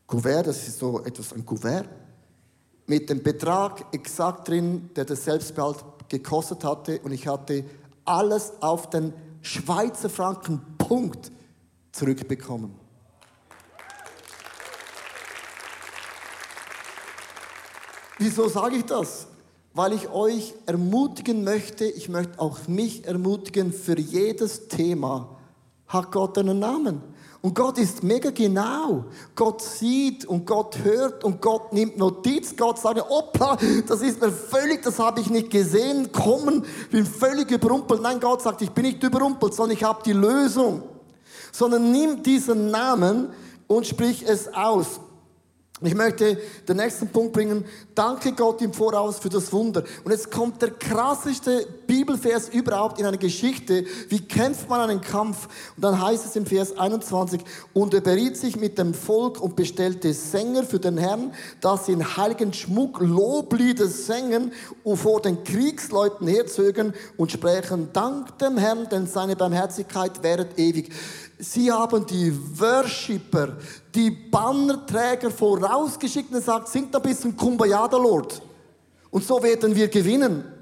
Kuvert, 0.07 0.47
das 0.47 0.67
ist 0.67 0.79
so 0.79 1.05
etwas, 1.05 1.33
ein 1.33 1.45
Kuvert, 1.45 1.89
mit 2.87 3.11
dem 3.11 3.23
Betrag 3.23 3.87
exakt 3.93 4.49
drin, 4.49 4.91
der 4.97 5.05
das 5.05 5.25
Selbstbehalt 5.25 5.85
gekostet 6.09 6.65
hatte. 6.65 7.01
Und 7.01 7.13
ich 7.13 7.27
hatte 7.27 7.65
alles 8.05 8.53
auf 8.61 8.89
den 8.91 9.13
Schweizer 9.43 10.09
Franken 10.09 10.61
Punkt 10.79 11.31
zurückbekommen. 11.97 12.75
Wieso 18.19 18.49
sage 18.49 18.77
ich 18.77 18.85
das? 18.85 19.27
Weil 19.75 19.93
ich 19.93 20.09
euch 20.09 20.55
ermutigen 20.65 21.45
möchte, 21.45 21.85
ich 21.85 22.09
möchte 22.09 22.39
auch 22.39 22.67
mich 22.67 23.05
ermutigen, 23.05 23.73
für 23.73 23.99
jedes 23.99 24.69
Thema 24.69 25.37
hat 25.87 26.13
Gott 26.13 26.39
einen 26.39 26.59
Namen. 26.59 27.03
Und 27.43 27.55
Gott 27.55 27.79
ist 27.79 28.03
mega 28.03 28.31
genau. 28.31 29.05
Gott 29.35 29.63
sieht 29.63 30.25
und 30.25 30.47
Gott 30.47 30.79
hört 30.83 31.23
und 31.23 31.41
Gott 31.41 31.73
nimmt 31.73 31.99
Notiz. 31.99 32.57
Gott 32.57 32.79
sagt, 32.79 33.05
opla, 33.09 33.57
das 33.87 34.01
ist 34.01 34.21
mir 34.21 34.33
völlig, 34.33 34.83
das 34.83 34.99
habe 34.99 35.21
ich 35.21 35.31
nicht 35.31 35.51
gesehen, 35.51 36.11
kommen, 36.11 36.65
bin 36.91 37.05
völlig 37.05 37.51
überrumpelt. 37.51 38.03
Nein, 38.03 38.19
Gott 38.19 38.43
sagt, 38.43 38.63
ich 38.63 38.71
bin 38.71 38.87
nicht 38.87 39.03
überrumpelt, 39.03 39.55
sondern 39.55 39.77
ich 39.77 39.85
habe 39.85 40.03
die 40.05 40.15
Lösung. 40.15 40.83
Sondern 41.57 41.91
nimm 41.91 42.23
diesen 42.23 42.71
Namen 42.71 43.31
und 43.67 43.87
sprich 43.87 44.23
es 44.29 44.53
aus. 44.53 45.01
Ich 45.81 45.95
möchte 45.95 46.39
den 46.69 46.77
nächsten 46.77 47.09
Punkt 47.09 47.33
bringen. 47.33 47.65
Danke 47.95 48.33
Gott 48.33 48.61
im 48.61 48.75
Voraus 48.75 49.19
für 49.19 49.31
das 49.31 49.51
Wunder. 49.55 49.83
Und 50.05 50.11
jetzt 50.11 50.31
kommt 50.31 50.61
der 50.61 50.73
krasseste 50.73 51.67
Bibelvers 51.87 52.49
überhaupt 52.49 52.99
in 52.99 53.07
einer 53.07 53.17
Geschichte. 53.17 53.85
Wie 54.09 54.21
kämpft 54.21 54.69
man 54.69 54.89
einen 54.89 55.01
Kampf? 55.01 55.49
Und 55.77 55.85
dann 55.85 56.01
heißt 56.01 56.25
es 56.25 56.37
im 56.37 56.47
Vers 56.47 56.77
21, 56.77 57.41
und 57.73 57.95
er 57.95 58.01
beriet 58.01 58.37
sich 58.37 58.57
mit 58.57 58.79
dem 58.79 58.95
Volk 58.95 59.41
und 59.41 59.57
bestellte 59.57 60.13
Sänger 60.13 60.65
für 60.65 60.79
den 60.79 60.99
Herrn, 60.99 61.33
dass 61.61 61.87
sie 61.87 61.93
in 61.93 62.17
heiligen 62.17 62.53
Schmuck 62.53 63.01
Loblieder 63.01 63.87
sängen 63.87 64.53
und 64.85 64.97
vor 64.97 65.21
den 65.21 65.45
Kriegsleuten 65.45 66.27
herzögen 66.27 66.93
und 67.17 67.33
sprechen, 67.33 67.91
Dank 67.93 68.39
dem 68.39 68.59
Herrn, 68.59 68.89
denn 68.91 69.07
seine 69.07 69.37
Barmherzigkeit 69.37 70.23
währet 70.23 70.59
ewig. 70.59 70.93
Sie 71.39 71.71
haben 71.71 72.07
die 72.07 72.33
Worshipper, 72.59 73.57
die 73.95 74.11
Bannerträger 74.11 75.31
vorausgeschickt 75.31 76.31
und 76.31 76.39
gesagt, 76.39 76.69
singt 76.69 76.97
ein 76.97 77.03
bisschen 77.03 77.37
Kumbaya, 77.37 77.87
der 77.89 77.99
Lord. 77.99 78.41
Und 79.11 79.25
so 79.25 79.43
werden 79.43 79.75
wir 79.75 79.89
gewinnen. 79.89 80.56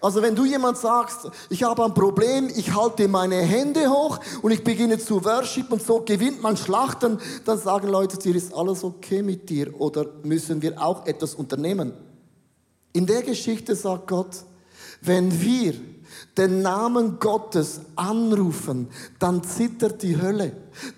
Also 0.00 0.22
wenn 0.22 0.34
du 0.34 0.44
jemand 0.44 0.78
sagst, 0.78 1.28
ich 1.50 1.62
habe 1.62 1.84
ein 1.84 1.94
Problem, 1.94 2.48
ich 2.54 2.74
halte 2.74 3.08
meine 3.08 3.36
Hände 3.36 3.90
hoch 3.90 4.18
und 4.42 4.50
ich 4.50 4.64
beginne 4.64 4.98
zu 4.98 5.24
worship 5.24 5.70
und 5.72 5.82
so 5.82 6.00
gewinnt 6.00 6.42
man 6.42 6.56
Schlachten, 6.56 7.18
dann 7.44 7.58
sagen 7.58 7.88
Leute 7.88 8.18
dir, 8.18 8.34
ist 8.34 8.54
alles 8.54 8.84
okay 8.84 9.22
mit 9.22 9.48
dir 9.48 9.78
oder 9.80 10.06
müssen 10.22 10.62
wir 10.62 10.80
auch 10.80 11.06
etwas 11.06 11.34
unternehmen? 11.34 11.92
In 12.92 13.06
der 13.06 13.22
Geschichte 13.22 13.74
sagt 13.74 14.06
Gott, 14.06 14.44
wenn 15.00 15.40
wir 15.40 15.74
den 16.36 16.62
Namen 16.62 17.18
Gottes 17.20 17.80
anrufen, 17.96 18.88
dann 19.18 19.42
zittert 19.42 20.02
die 20.02 20.20
Hölle. 20.20 20.52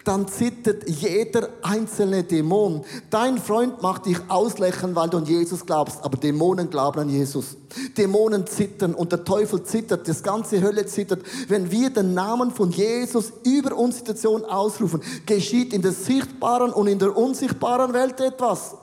Dann 0.05 0.27
zittert 0.27 0.89
jeder 0.89 1.51
einzelne 1.63 2.25
Dämon. 2.25 2.83
Dein 3.11 3.37
Freund 3.39 3.83
macht 3.83 4.07
dich 4.07 4.19
auslächeln, 4.29 4.95
weil 4.95 5.11
du 5.11 5.19
an 5.19 5.27
Jesus 5.27 5.67
glaubst, 5.67 6.03
aber 6.03 6.17
Dämonen 6.17 6.71
glauben 6.71 7.01
an 7.01 7.09
Jesus. 7.11 7.57
Dämonen 7.97 8.47
zittern 8.47 8.95
und 8.95 9.13
der 9.13 9.25
Teufel 9.25 9.63
zittert, 9.65 10.09
das 10.09 10.23
ganze 10.23 10.63
Hölle 10.63 10.87
zittert. 10.87 11.23
Wenn 11.49 11.71
wir 11.71 11.91
den 11.91 12.15
Namen 12.15 12.51
von 12.53 12.71
Jesus 12.71 13.33
über 13.45 13.77
unsere 13.77 13.99
Situation 13.99 14.45
ausrufen, 14.45 15.03
geschieht 15.27 15.75
in 15.75 15.83
der 15.83 15.93
sichtbaren 15.93 16.73
und 16.73 16.87
in 16.87 16.99
der 16.99 17.15
unsichtbaren 17.15 17.93
Welt 17.93 18.19
etwas. 18.21 18.77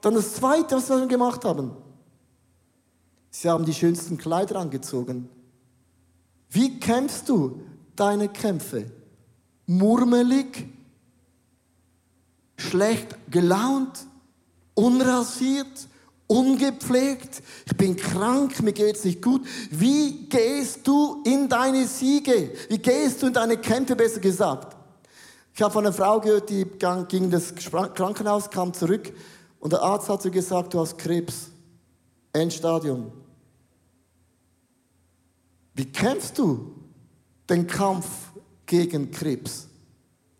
Dann 0.00 0.14
das 0.14 0.34
Zweite, 0.34 0.76
was 0.76 0.88
wir 0.90 1.06
gemacht 1.06 1.44
haben. 1.44 1.72
Sie 3.34 3.48
haben 3.48 3.64
die 3.64 3.72
schönsten 3.72 4.18
Kleider 4.18 4.56
angezogen. 4.56 5.28
Wie 6.50 6.78
kämpfst 6.78 7.30
du 7.30 7.62
deine 7.96 8.28
Kämpfe? 8.28 8.92
Murmelig, 9.66 10.68
schlecht 12.58 13.16
gelaunt, 13.30 14.06
unrasiert, 14.74 15.88
ungepflegt, 16.26 17.42
ich 17.64 17.76
bin 17.76 17.96
krank, 17.96 18.62
mir 18.62 18.74
geht's 18.74 19.04
nicht 19.04 19.22
gut. 19.22 19.46
Wie 19.70 20.28
gehst 20.28 20.86
du 20.86 21.22
in 21.24 21.48
deine 21.48 21.86
Siege? 21.86 22.52
Wie 22.68 22.78
gehst 22.78 23.22
du 23.22 23.28
in 23.28 23.32
deine 23.32 23.56
Kämpfe, 23.56 23.96
besser 23.96 24.20
gesagt? 24.20 24.76
Ich 25.54 25.62
habe 25.62 25.72
von 25.72 25.86
einer 25.86 25.94
Frau 25.94 26.20
gehört, 26.20 26.50
die 26.50 26.66
ging 27.08 27.24
in 27.24 27.30
das 27.30 27.54
Krankenhaus, 27.54 28.50
kam 28.50 28.74
zurück 28.74 29.10
und 29.58 29.72
der 29.72 29.80
Arzt 29.80 30.10
hat 30.10 30.22
ihr 30.26 30.30
gesagt, 30.30 30.74
du 30.74 30.80
hast 30.80 30.98
Krebs. 30.98 31.48
Endstadium. 32.34 33.21
Wie 35.74 35.86
kämpfst 35.86 36.38
du 36.38 36.72
den 37.48 37.66
Kampf 37.66 38.06
gegen 38.66 39.10
Krebs? 39.10 39.68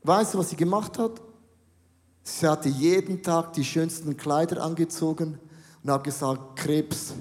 Weißt 0.03 0.35
du, 0.35 0.39
was 0.39 0.51
sie 0.51 0.57
gemacht 0.57 0.99
hat? 0.99 1.21
Sie 2.23 2.47
hatte 2.47 2.69
jeden 2.69 3.23
Tag 3.23 3.53
die 3.55 3.65
schönsten 3.65 4.17
Kleider 4.17 4.63
angezogen 4.63 5.39
und 5.83 5.91
hat 5.91 6.05
gesagt, 6.05 6.57
Krebs, 6.57 7.15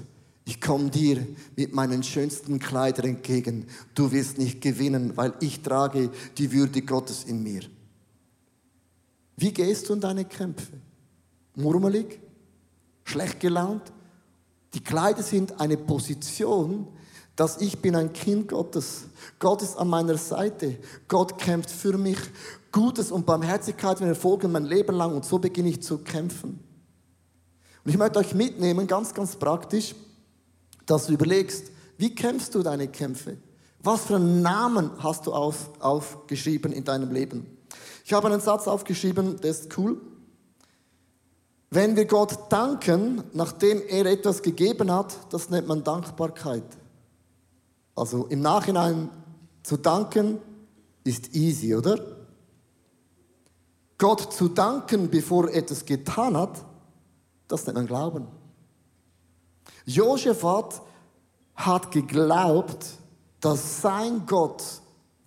ich 0.44 0.60
komme 0.60 0.90
dir 0.90 1.26
mit 1.56 1.72
meinen 1.72 2.02
schönsten 2.02 2.58
Kleidern 2.58 3.06
entgegen. 3.06 3.66
Du 3.94 4.10
wirst 4.12 4.38
nicht 4.38 4.60
gewinnen, 4.60 5.16
weil 5.16 5.34
ich 5.40 5.62
trage 5.62 6.10
die 6.36 6.52
Würde 6.52 6.82
Gottes 6.82 7.24
in 7.24 7.42
mir. 7.42 7.62
Wie 9.36 9.52
gehst 9.52 9.88
du 9.88 9.94
in 9.94 10.00
deine 10.00 10.24
Kämpfe? 10.24 10.72
Murmelig? 11.54 12.20
Schlecht 13.04 13.40
gelaunt? 13.40 13.92
Die 14.74 14.82
Kleider 14.82 15.22
sind 15.22 15.60
eine 15.60 15.76
Position, 15.76 16.88
dass 17.42 17.60
ich 17.60 17.80
bin 17.80 17.96
ein 17.96 18.12
Kind 18.12 18.46
Gottes. 18.46 19.06
Gott 19.40 19.62
ist 19.62 19.76
an 19.76 19.88
meiner 19.88 20.16
Seite. 20.16 20.78
Gott 21.08 21.38
kämpft 21.38 21.72
für 21.72 21.98
mich. 21.98 22.16
Gutes 22.70 23.10
und 23.10 23.26
Barmherzigkeit 23.26 24.00
werden 24.00 24.14
folgen 24.14 24.52
mein 24.52 24.64
Leben 24.64 24.94
lang 24.94 25.12
und 25.12 25.24
so 25.24 25.40
beginne 25.40 25.70
ich 25.70 25.82
zu 25.82 25.98
kämpfen. 25.98 26.60
Und 27.84 27.90
ich 27.90 27.98
möchte 27.98 28.20
euch 28.20 28.32
mitnehmen, 28.32 28.86
ganz, 28.86 29.12
ganz 29.12 29.34
praktisch, 29.34 29.96
dass 30.86 31.06
du 31.06 31.14
überlegst, 31.14 31.72
wie 31.98 32.14
kämpfst 32.14 32.54
du 32.54 32.62
deine 32.62 32.86
Kämpfe? 32.86 33.38
Was 33.80 34.04
für 34.04 34.14
einen 34.14 34.40
Namen 34.40 34.92
hast 34.98 35.26
du 35.26 35.32
auf, 35.32 35.68
aufgeschrieben 35.80 36.70
in 36.70 36.84
deinem 36.84 37.10
Leben? 37.10 37.58
Ich 38.04 38.12
habe 38.12 38.28
einen 38.28 38.40
Satz 38.40 38.68
aufgeschrieben, 38.68 39.40
der 39.40 39.50
ist 39.50 39.76
cool. 39.76 40.00
Wenn 41.70 41.96
wir 41.96 42.04
Gott 42.04 42.38
danken, 42.50 43.24
nachdem 43.32 43.82
er 43.88 44.06
etwas 44.06 44.42
gegeben 44.42 44.92
hat, 44.92 45.16
das 45.30 45.50
nennt 45.50 45.66
man 45.66 45.82
Dankbarkeit. 45.82 46.62
Also 47.94 48.26
im 48.26 48.40
Nachhinein 48.40 49.10
zu 49.62 49.76
danken 49.76 50.38
ist 51.04 51.34
easy, 51.34 51.74
oder? 51.74 51.98
Gott 53.98 54.32
zu 54.32 54.48
danken, 54.48 55.10
bevor 55.10 55.48
er 55.48 55.58
etwas 55.58 55.84
getan 55.84 56.36
hat, 56.36 56.64
das 57.46 57.66
nennt 57.66 57.76
man 57.76 57.86
Glauben. 57.86 58.26
Josaphat 59.84 60.80
hat 61.54 61.90
geglaubt, 61.90 62.86
dass 63.40 63.82
sein 63.82 64.24
Gott 64.26 64.62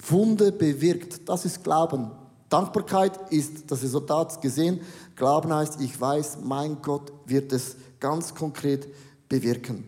Wunder 0.10 0.52
bewirkt. 0.52 1.28
Das 1.30 1.46
ist 1.46 1.64
Glauben. 1.64 2.12
Dankbarkeit 2.50 3.32
ist 3.32 3.70
das 3.72 3.84
Resultat 3.84 4.42
gesehen. 4.42 4.82
Glauben 5.16 5.54
heißt, 5.54 5.82
ich 5.82 6.00
weiß, 6.00 6.40
mein 6.44 6.82
Gott 6.82 7.12
wird 7.26 7.52
es 7.52 7.76
ganz 8.00 8.34
konkret 8.34 8.88
bewirken. 9.28 9.84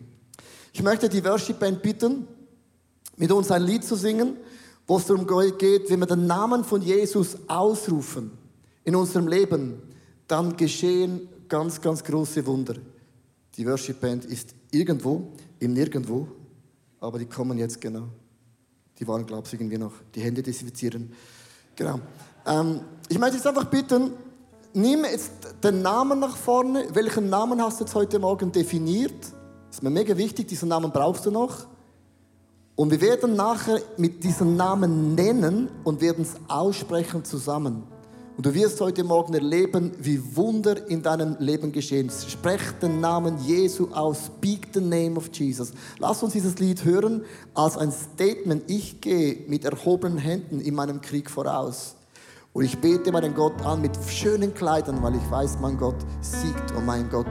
Ich 0.72 0.82
möchte 0.82 1.08
die 1.08 1.24
Worship 1.24 1.58
Band 1.58 1.82
bitten, 1.82 2.26
mit 3.18 3.30
uns 3.32 3.50
ein 3.50 3.62
Lied 3.62 3.84
zu 3.84 3.96
singen, 3.96 4.36
wo 4.86 4.96
es 4.96 5.06
darum 5.06 5.26
geht, 5.58 5.90
wenn 5.90 6.00
wir 6.00 6.06
den 6.06 6.26
Namen 6.26 6.64
von 6.64 6.80
Jesus 6.80 7.36
ausrufen 7.46 8.30
in 8.84 8.96
unserem 8.96 9.28
Leben, 9.28 9.82
dann 10.26 10.56
geschehen 10.56 11.28
ganz, 11.48 11.80
ganz 11.80 12.02
große 12.02 12.46
Wunder. 12.46 12.74
Die 13.56 13.66
Worship 13.66 14.00
Band 14.00 14.24
ist 14.24 14.54
irgendwo, 14.70 15.32
im 15.58 15.72
Nirgendwo, 15.72 16.28
aber 17.00 17.18
die 17.18 17.26
kommen 17.26 17.58
jetzt 17.58 17.80
genau. 17.80 18.04
Die 18.98 19.06
waren, 19.06 19.26
glaube 19.26 19.46
ich, 19.46 19.52
irgendwie 19.52 19.78
noch 19.78 19.92
die 20.14 20.20
Hände 20.20 20.42
desinfizieren. 20.42 21.12
Genau. 21.76 22.00
Ähm, 22.46 22.80
ich 23.08 23.18
möchte 23.18 23.36
jetzt 23.36 23.46
einfach 23.46 23.64
bitten, 23.64 24.12
nimm 24.72 25.04
jetzt 25.04 25.32
den 25.62 25.82
Namen 25.82 26.18
nach 26.18 26.36
vorne. 26.36 26.86
Welchen 26.92 27.28
Namen 27.28 27.62
hast 27.62 27.80
du 27.80 27.84
jetzt 27.84 27.94
heute 27.94 28.18
Morgen 28.18 28.50
definiert? 28.50 29.20
Das 29.68 29.76
ist 29.76 29.82
mir 29.82 29.90
mega 29.90 30.16
wichtig, 30.16 30.48
diesen 30.48 30.68
Namen 30.68 30.90
brauchst 30.90 31.26
du 31.26 31.30
noch. 31.30 31.66
Und 32.78 32.92
wir 32.92 33.00
werden 33.00 33.34
nachher 33.34 33.80
mit 33.96 34.22
diesem 34.22 34.54
Namen 34.54 35.16
nennen 35.16 35.68
und 35.82 36.00
werden 36.00 36.22
es 36.22 36.36
aussprechen 36.46 37.24
zusammen. 37.24 37.82
Und 38.36 38.46
du 38.46 38.54
wirst 38.54 38.80
heute 38.80 39.02
Morgen 39.02 39.34
erleben, 39.34 39.90
wie 39.98 40.36
Wunder 40.36 40.88
in 40.88 41.02
deinem 41.02 41.34
Leben 41.40 41.72
geschehen. 41.72 42.08
Sprech 42.08 42.60
den 42.80 43.00
Namen 43.00 43.36
Jesu 43.44 43.88
aus. 43.92 44.26
Speak 44.26 44.68
the 44.74 44.80
name 44.80 45.16
of 45.16 45.28
Jesus. 45.32 45.72
Lass 45.98 46.22
uns 46.22 46.34
dieses 46.34 46.60
Lied 46.60 46.84
hören 46.84 47.24
als 47.52 47.76
ein 47.76 47.90
Statement. 47.90 48.70
Ich 48.70 49.00
gehe 49.00 49.38
mit 49.48 49.64
erhobenen 49.64 50.18
Händen 50.18 50.60
in 50.60 50.76
meinem 50.76 51.00
Krieg 51.00 51.28
voraus. 51.28 51.96
Und 52.52 52.62
ich 52.62 52.78
bete 52.78 53.10
meinen 53.10 53.34
Gott 53.34 53.60
an 53.64 53.82
mit 53.82 53.98
schönen 54.06 54.54
Kleidern, 54.54 55.02
weil 55.02 55.16
ich 55.16 55.30
weiß, 55.32 55.58
mein 55.60 55.76
Gott 55.78 55.98
siegt 56.20 56.70
und 56.76 56.86
mein 56.86 57.10
Gott 57.10 57.26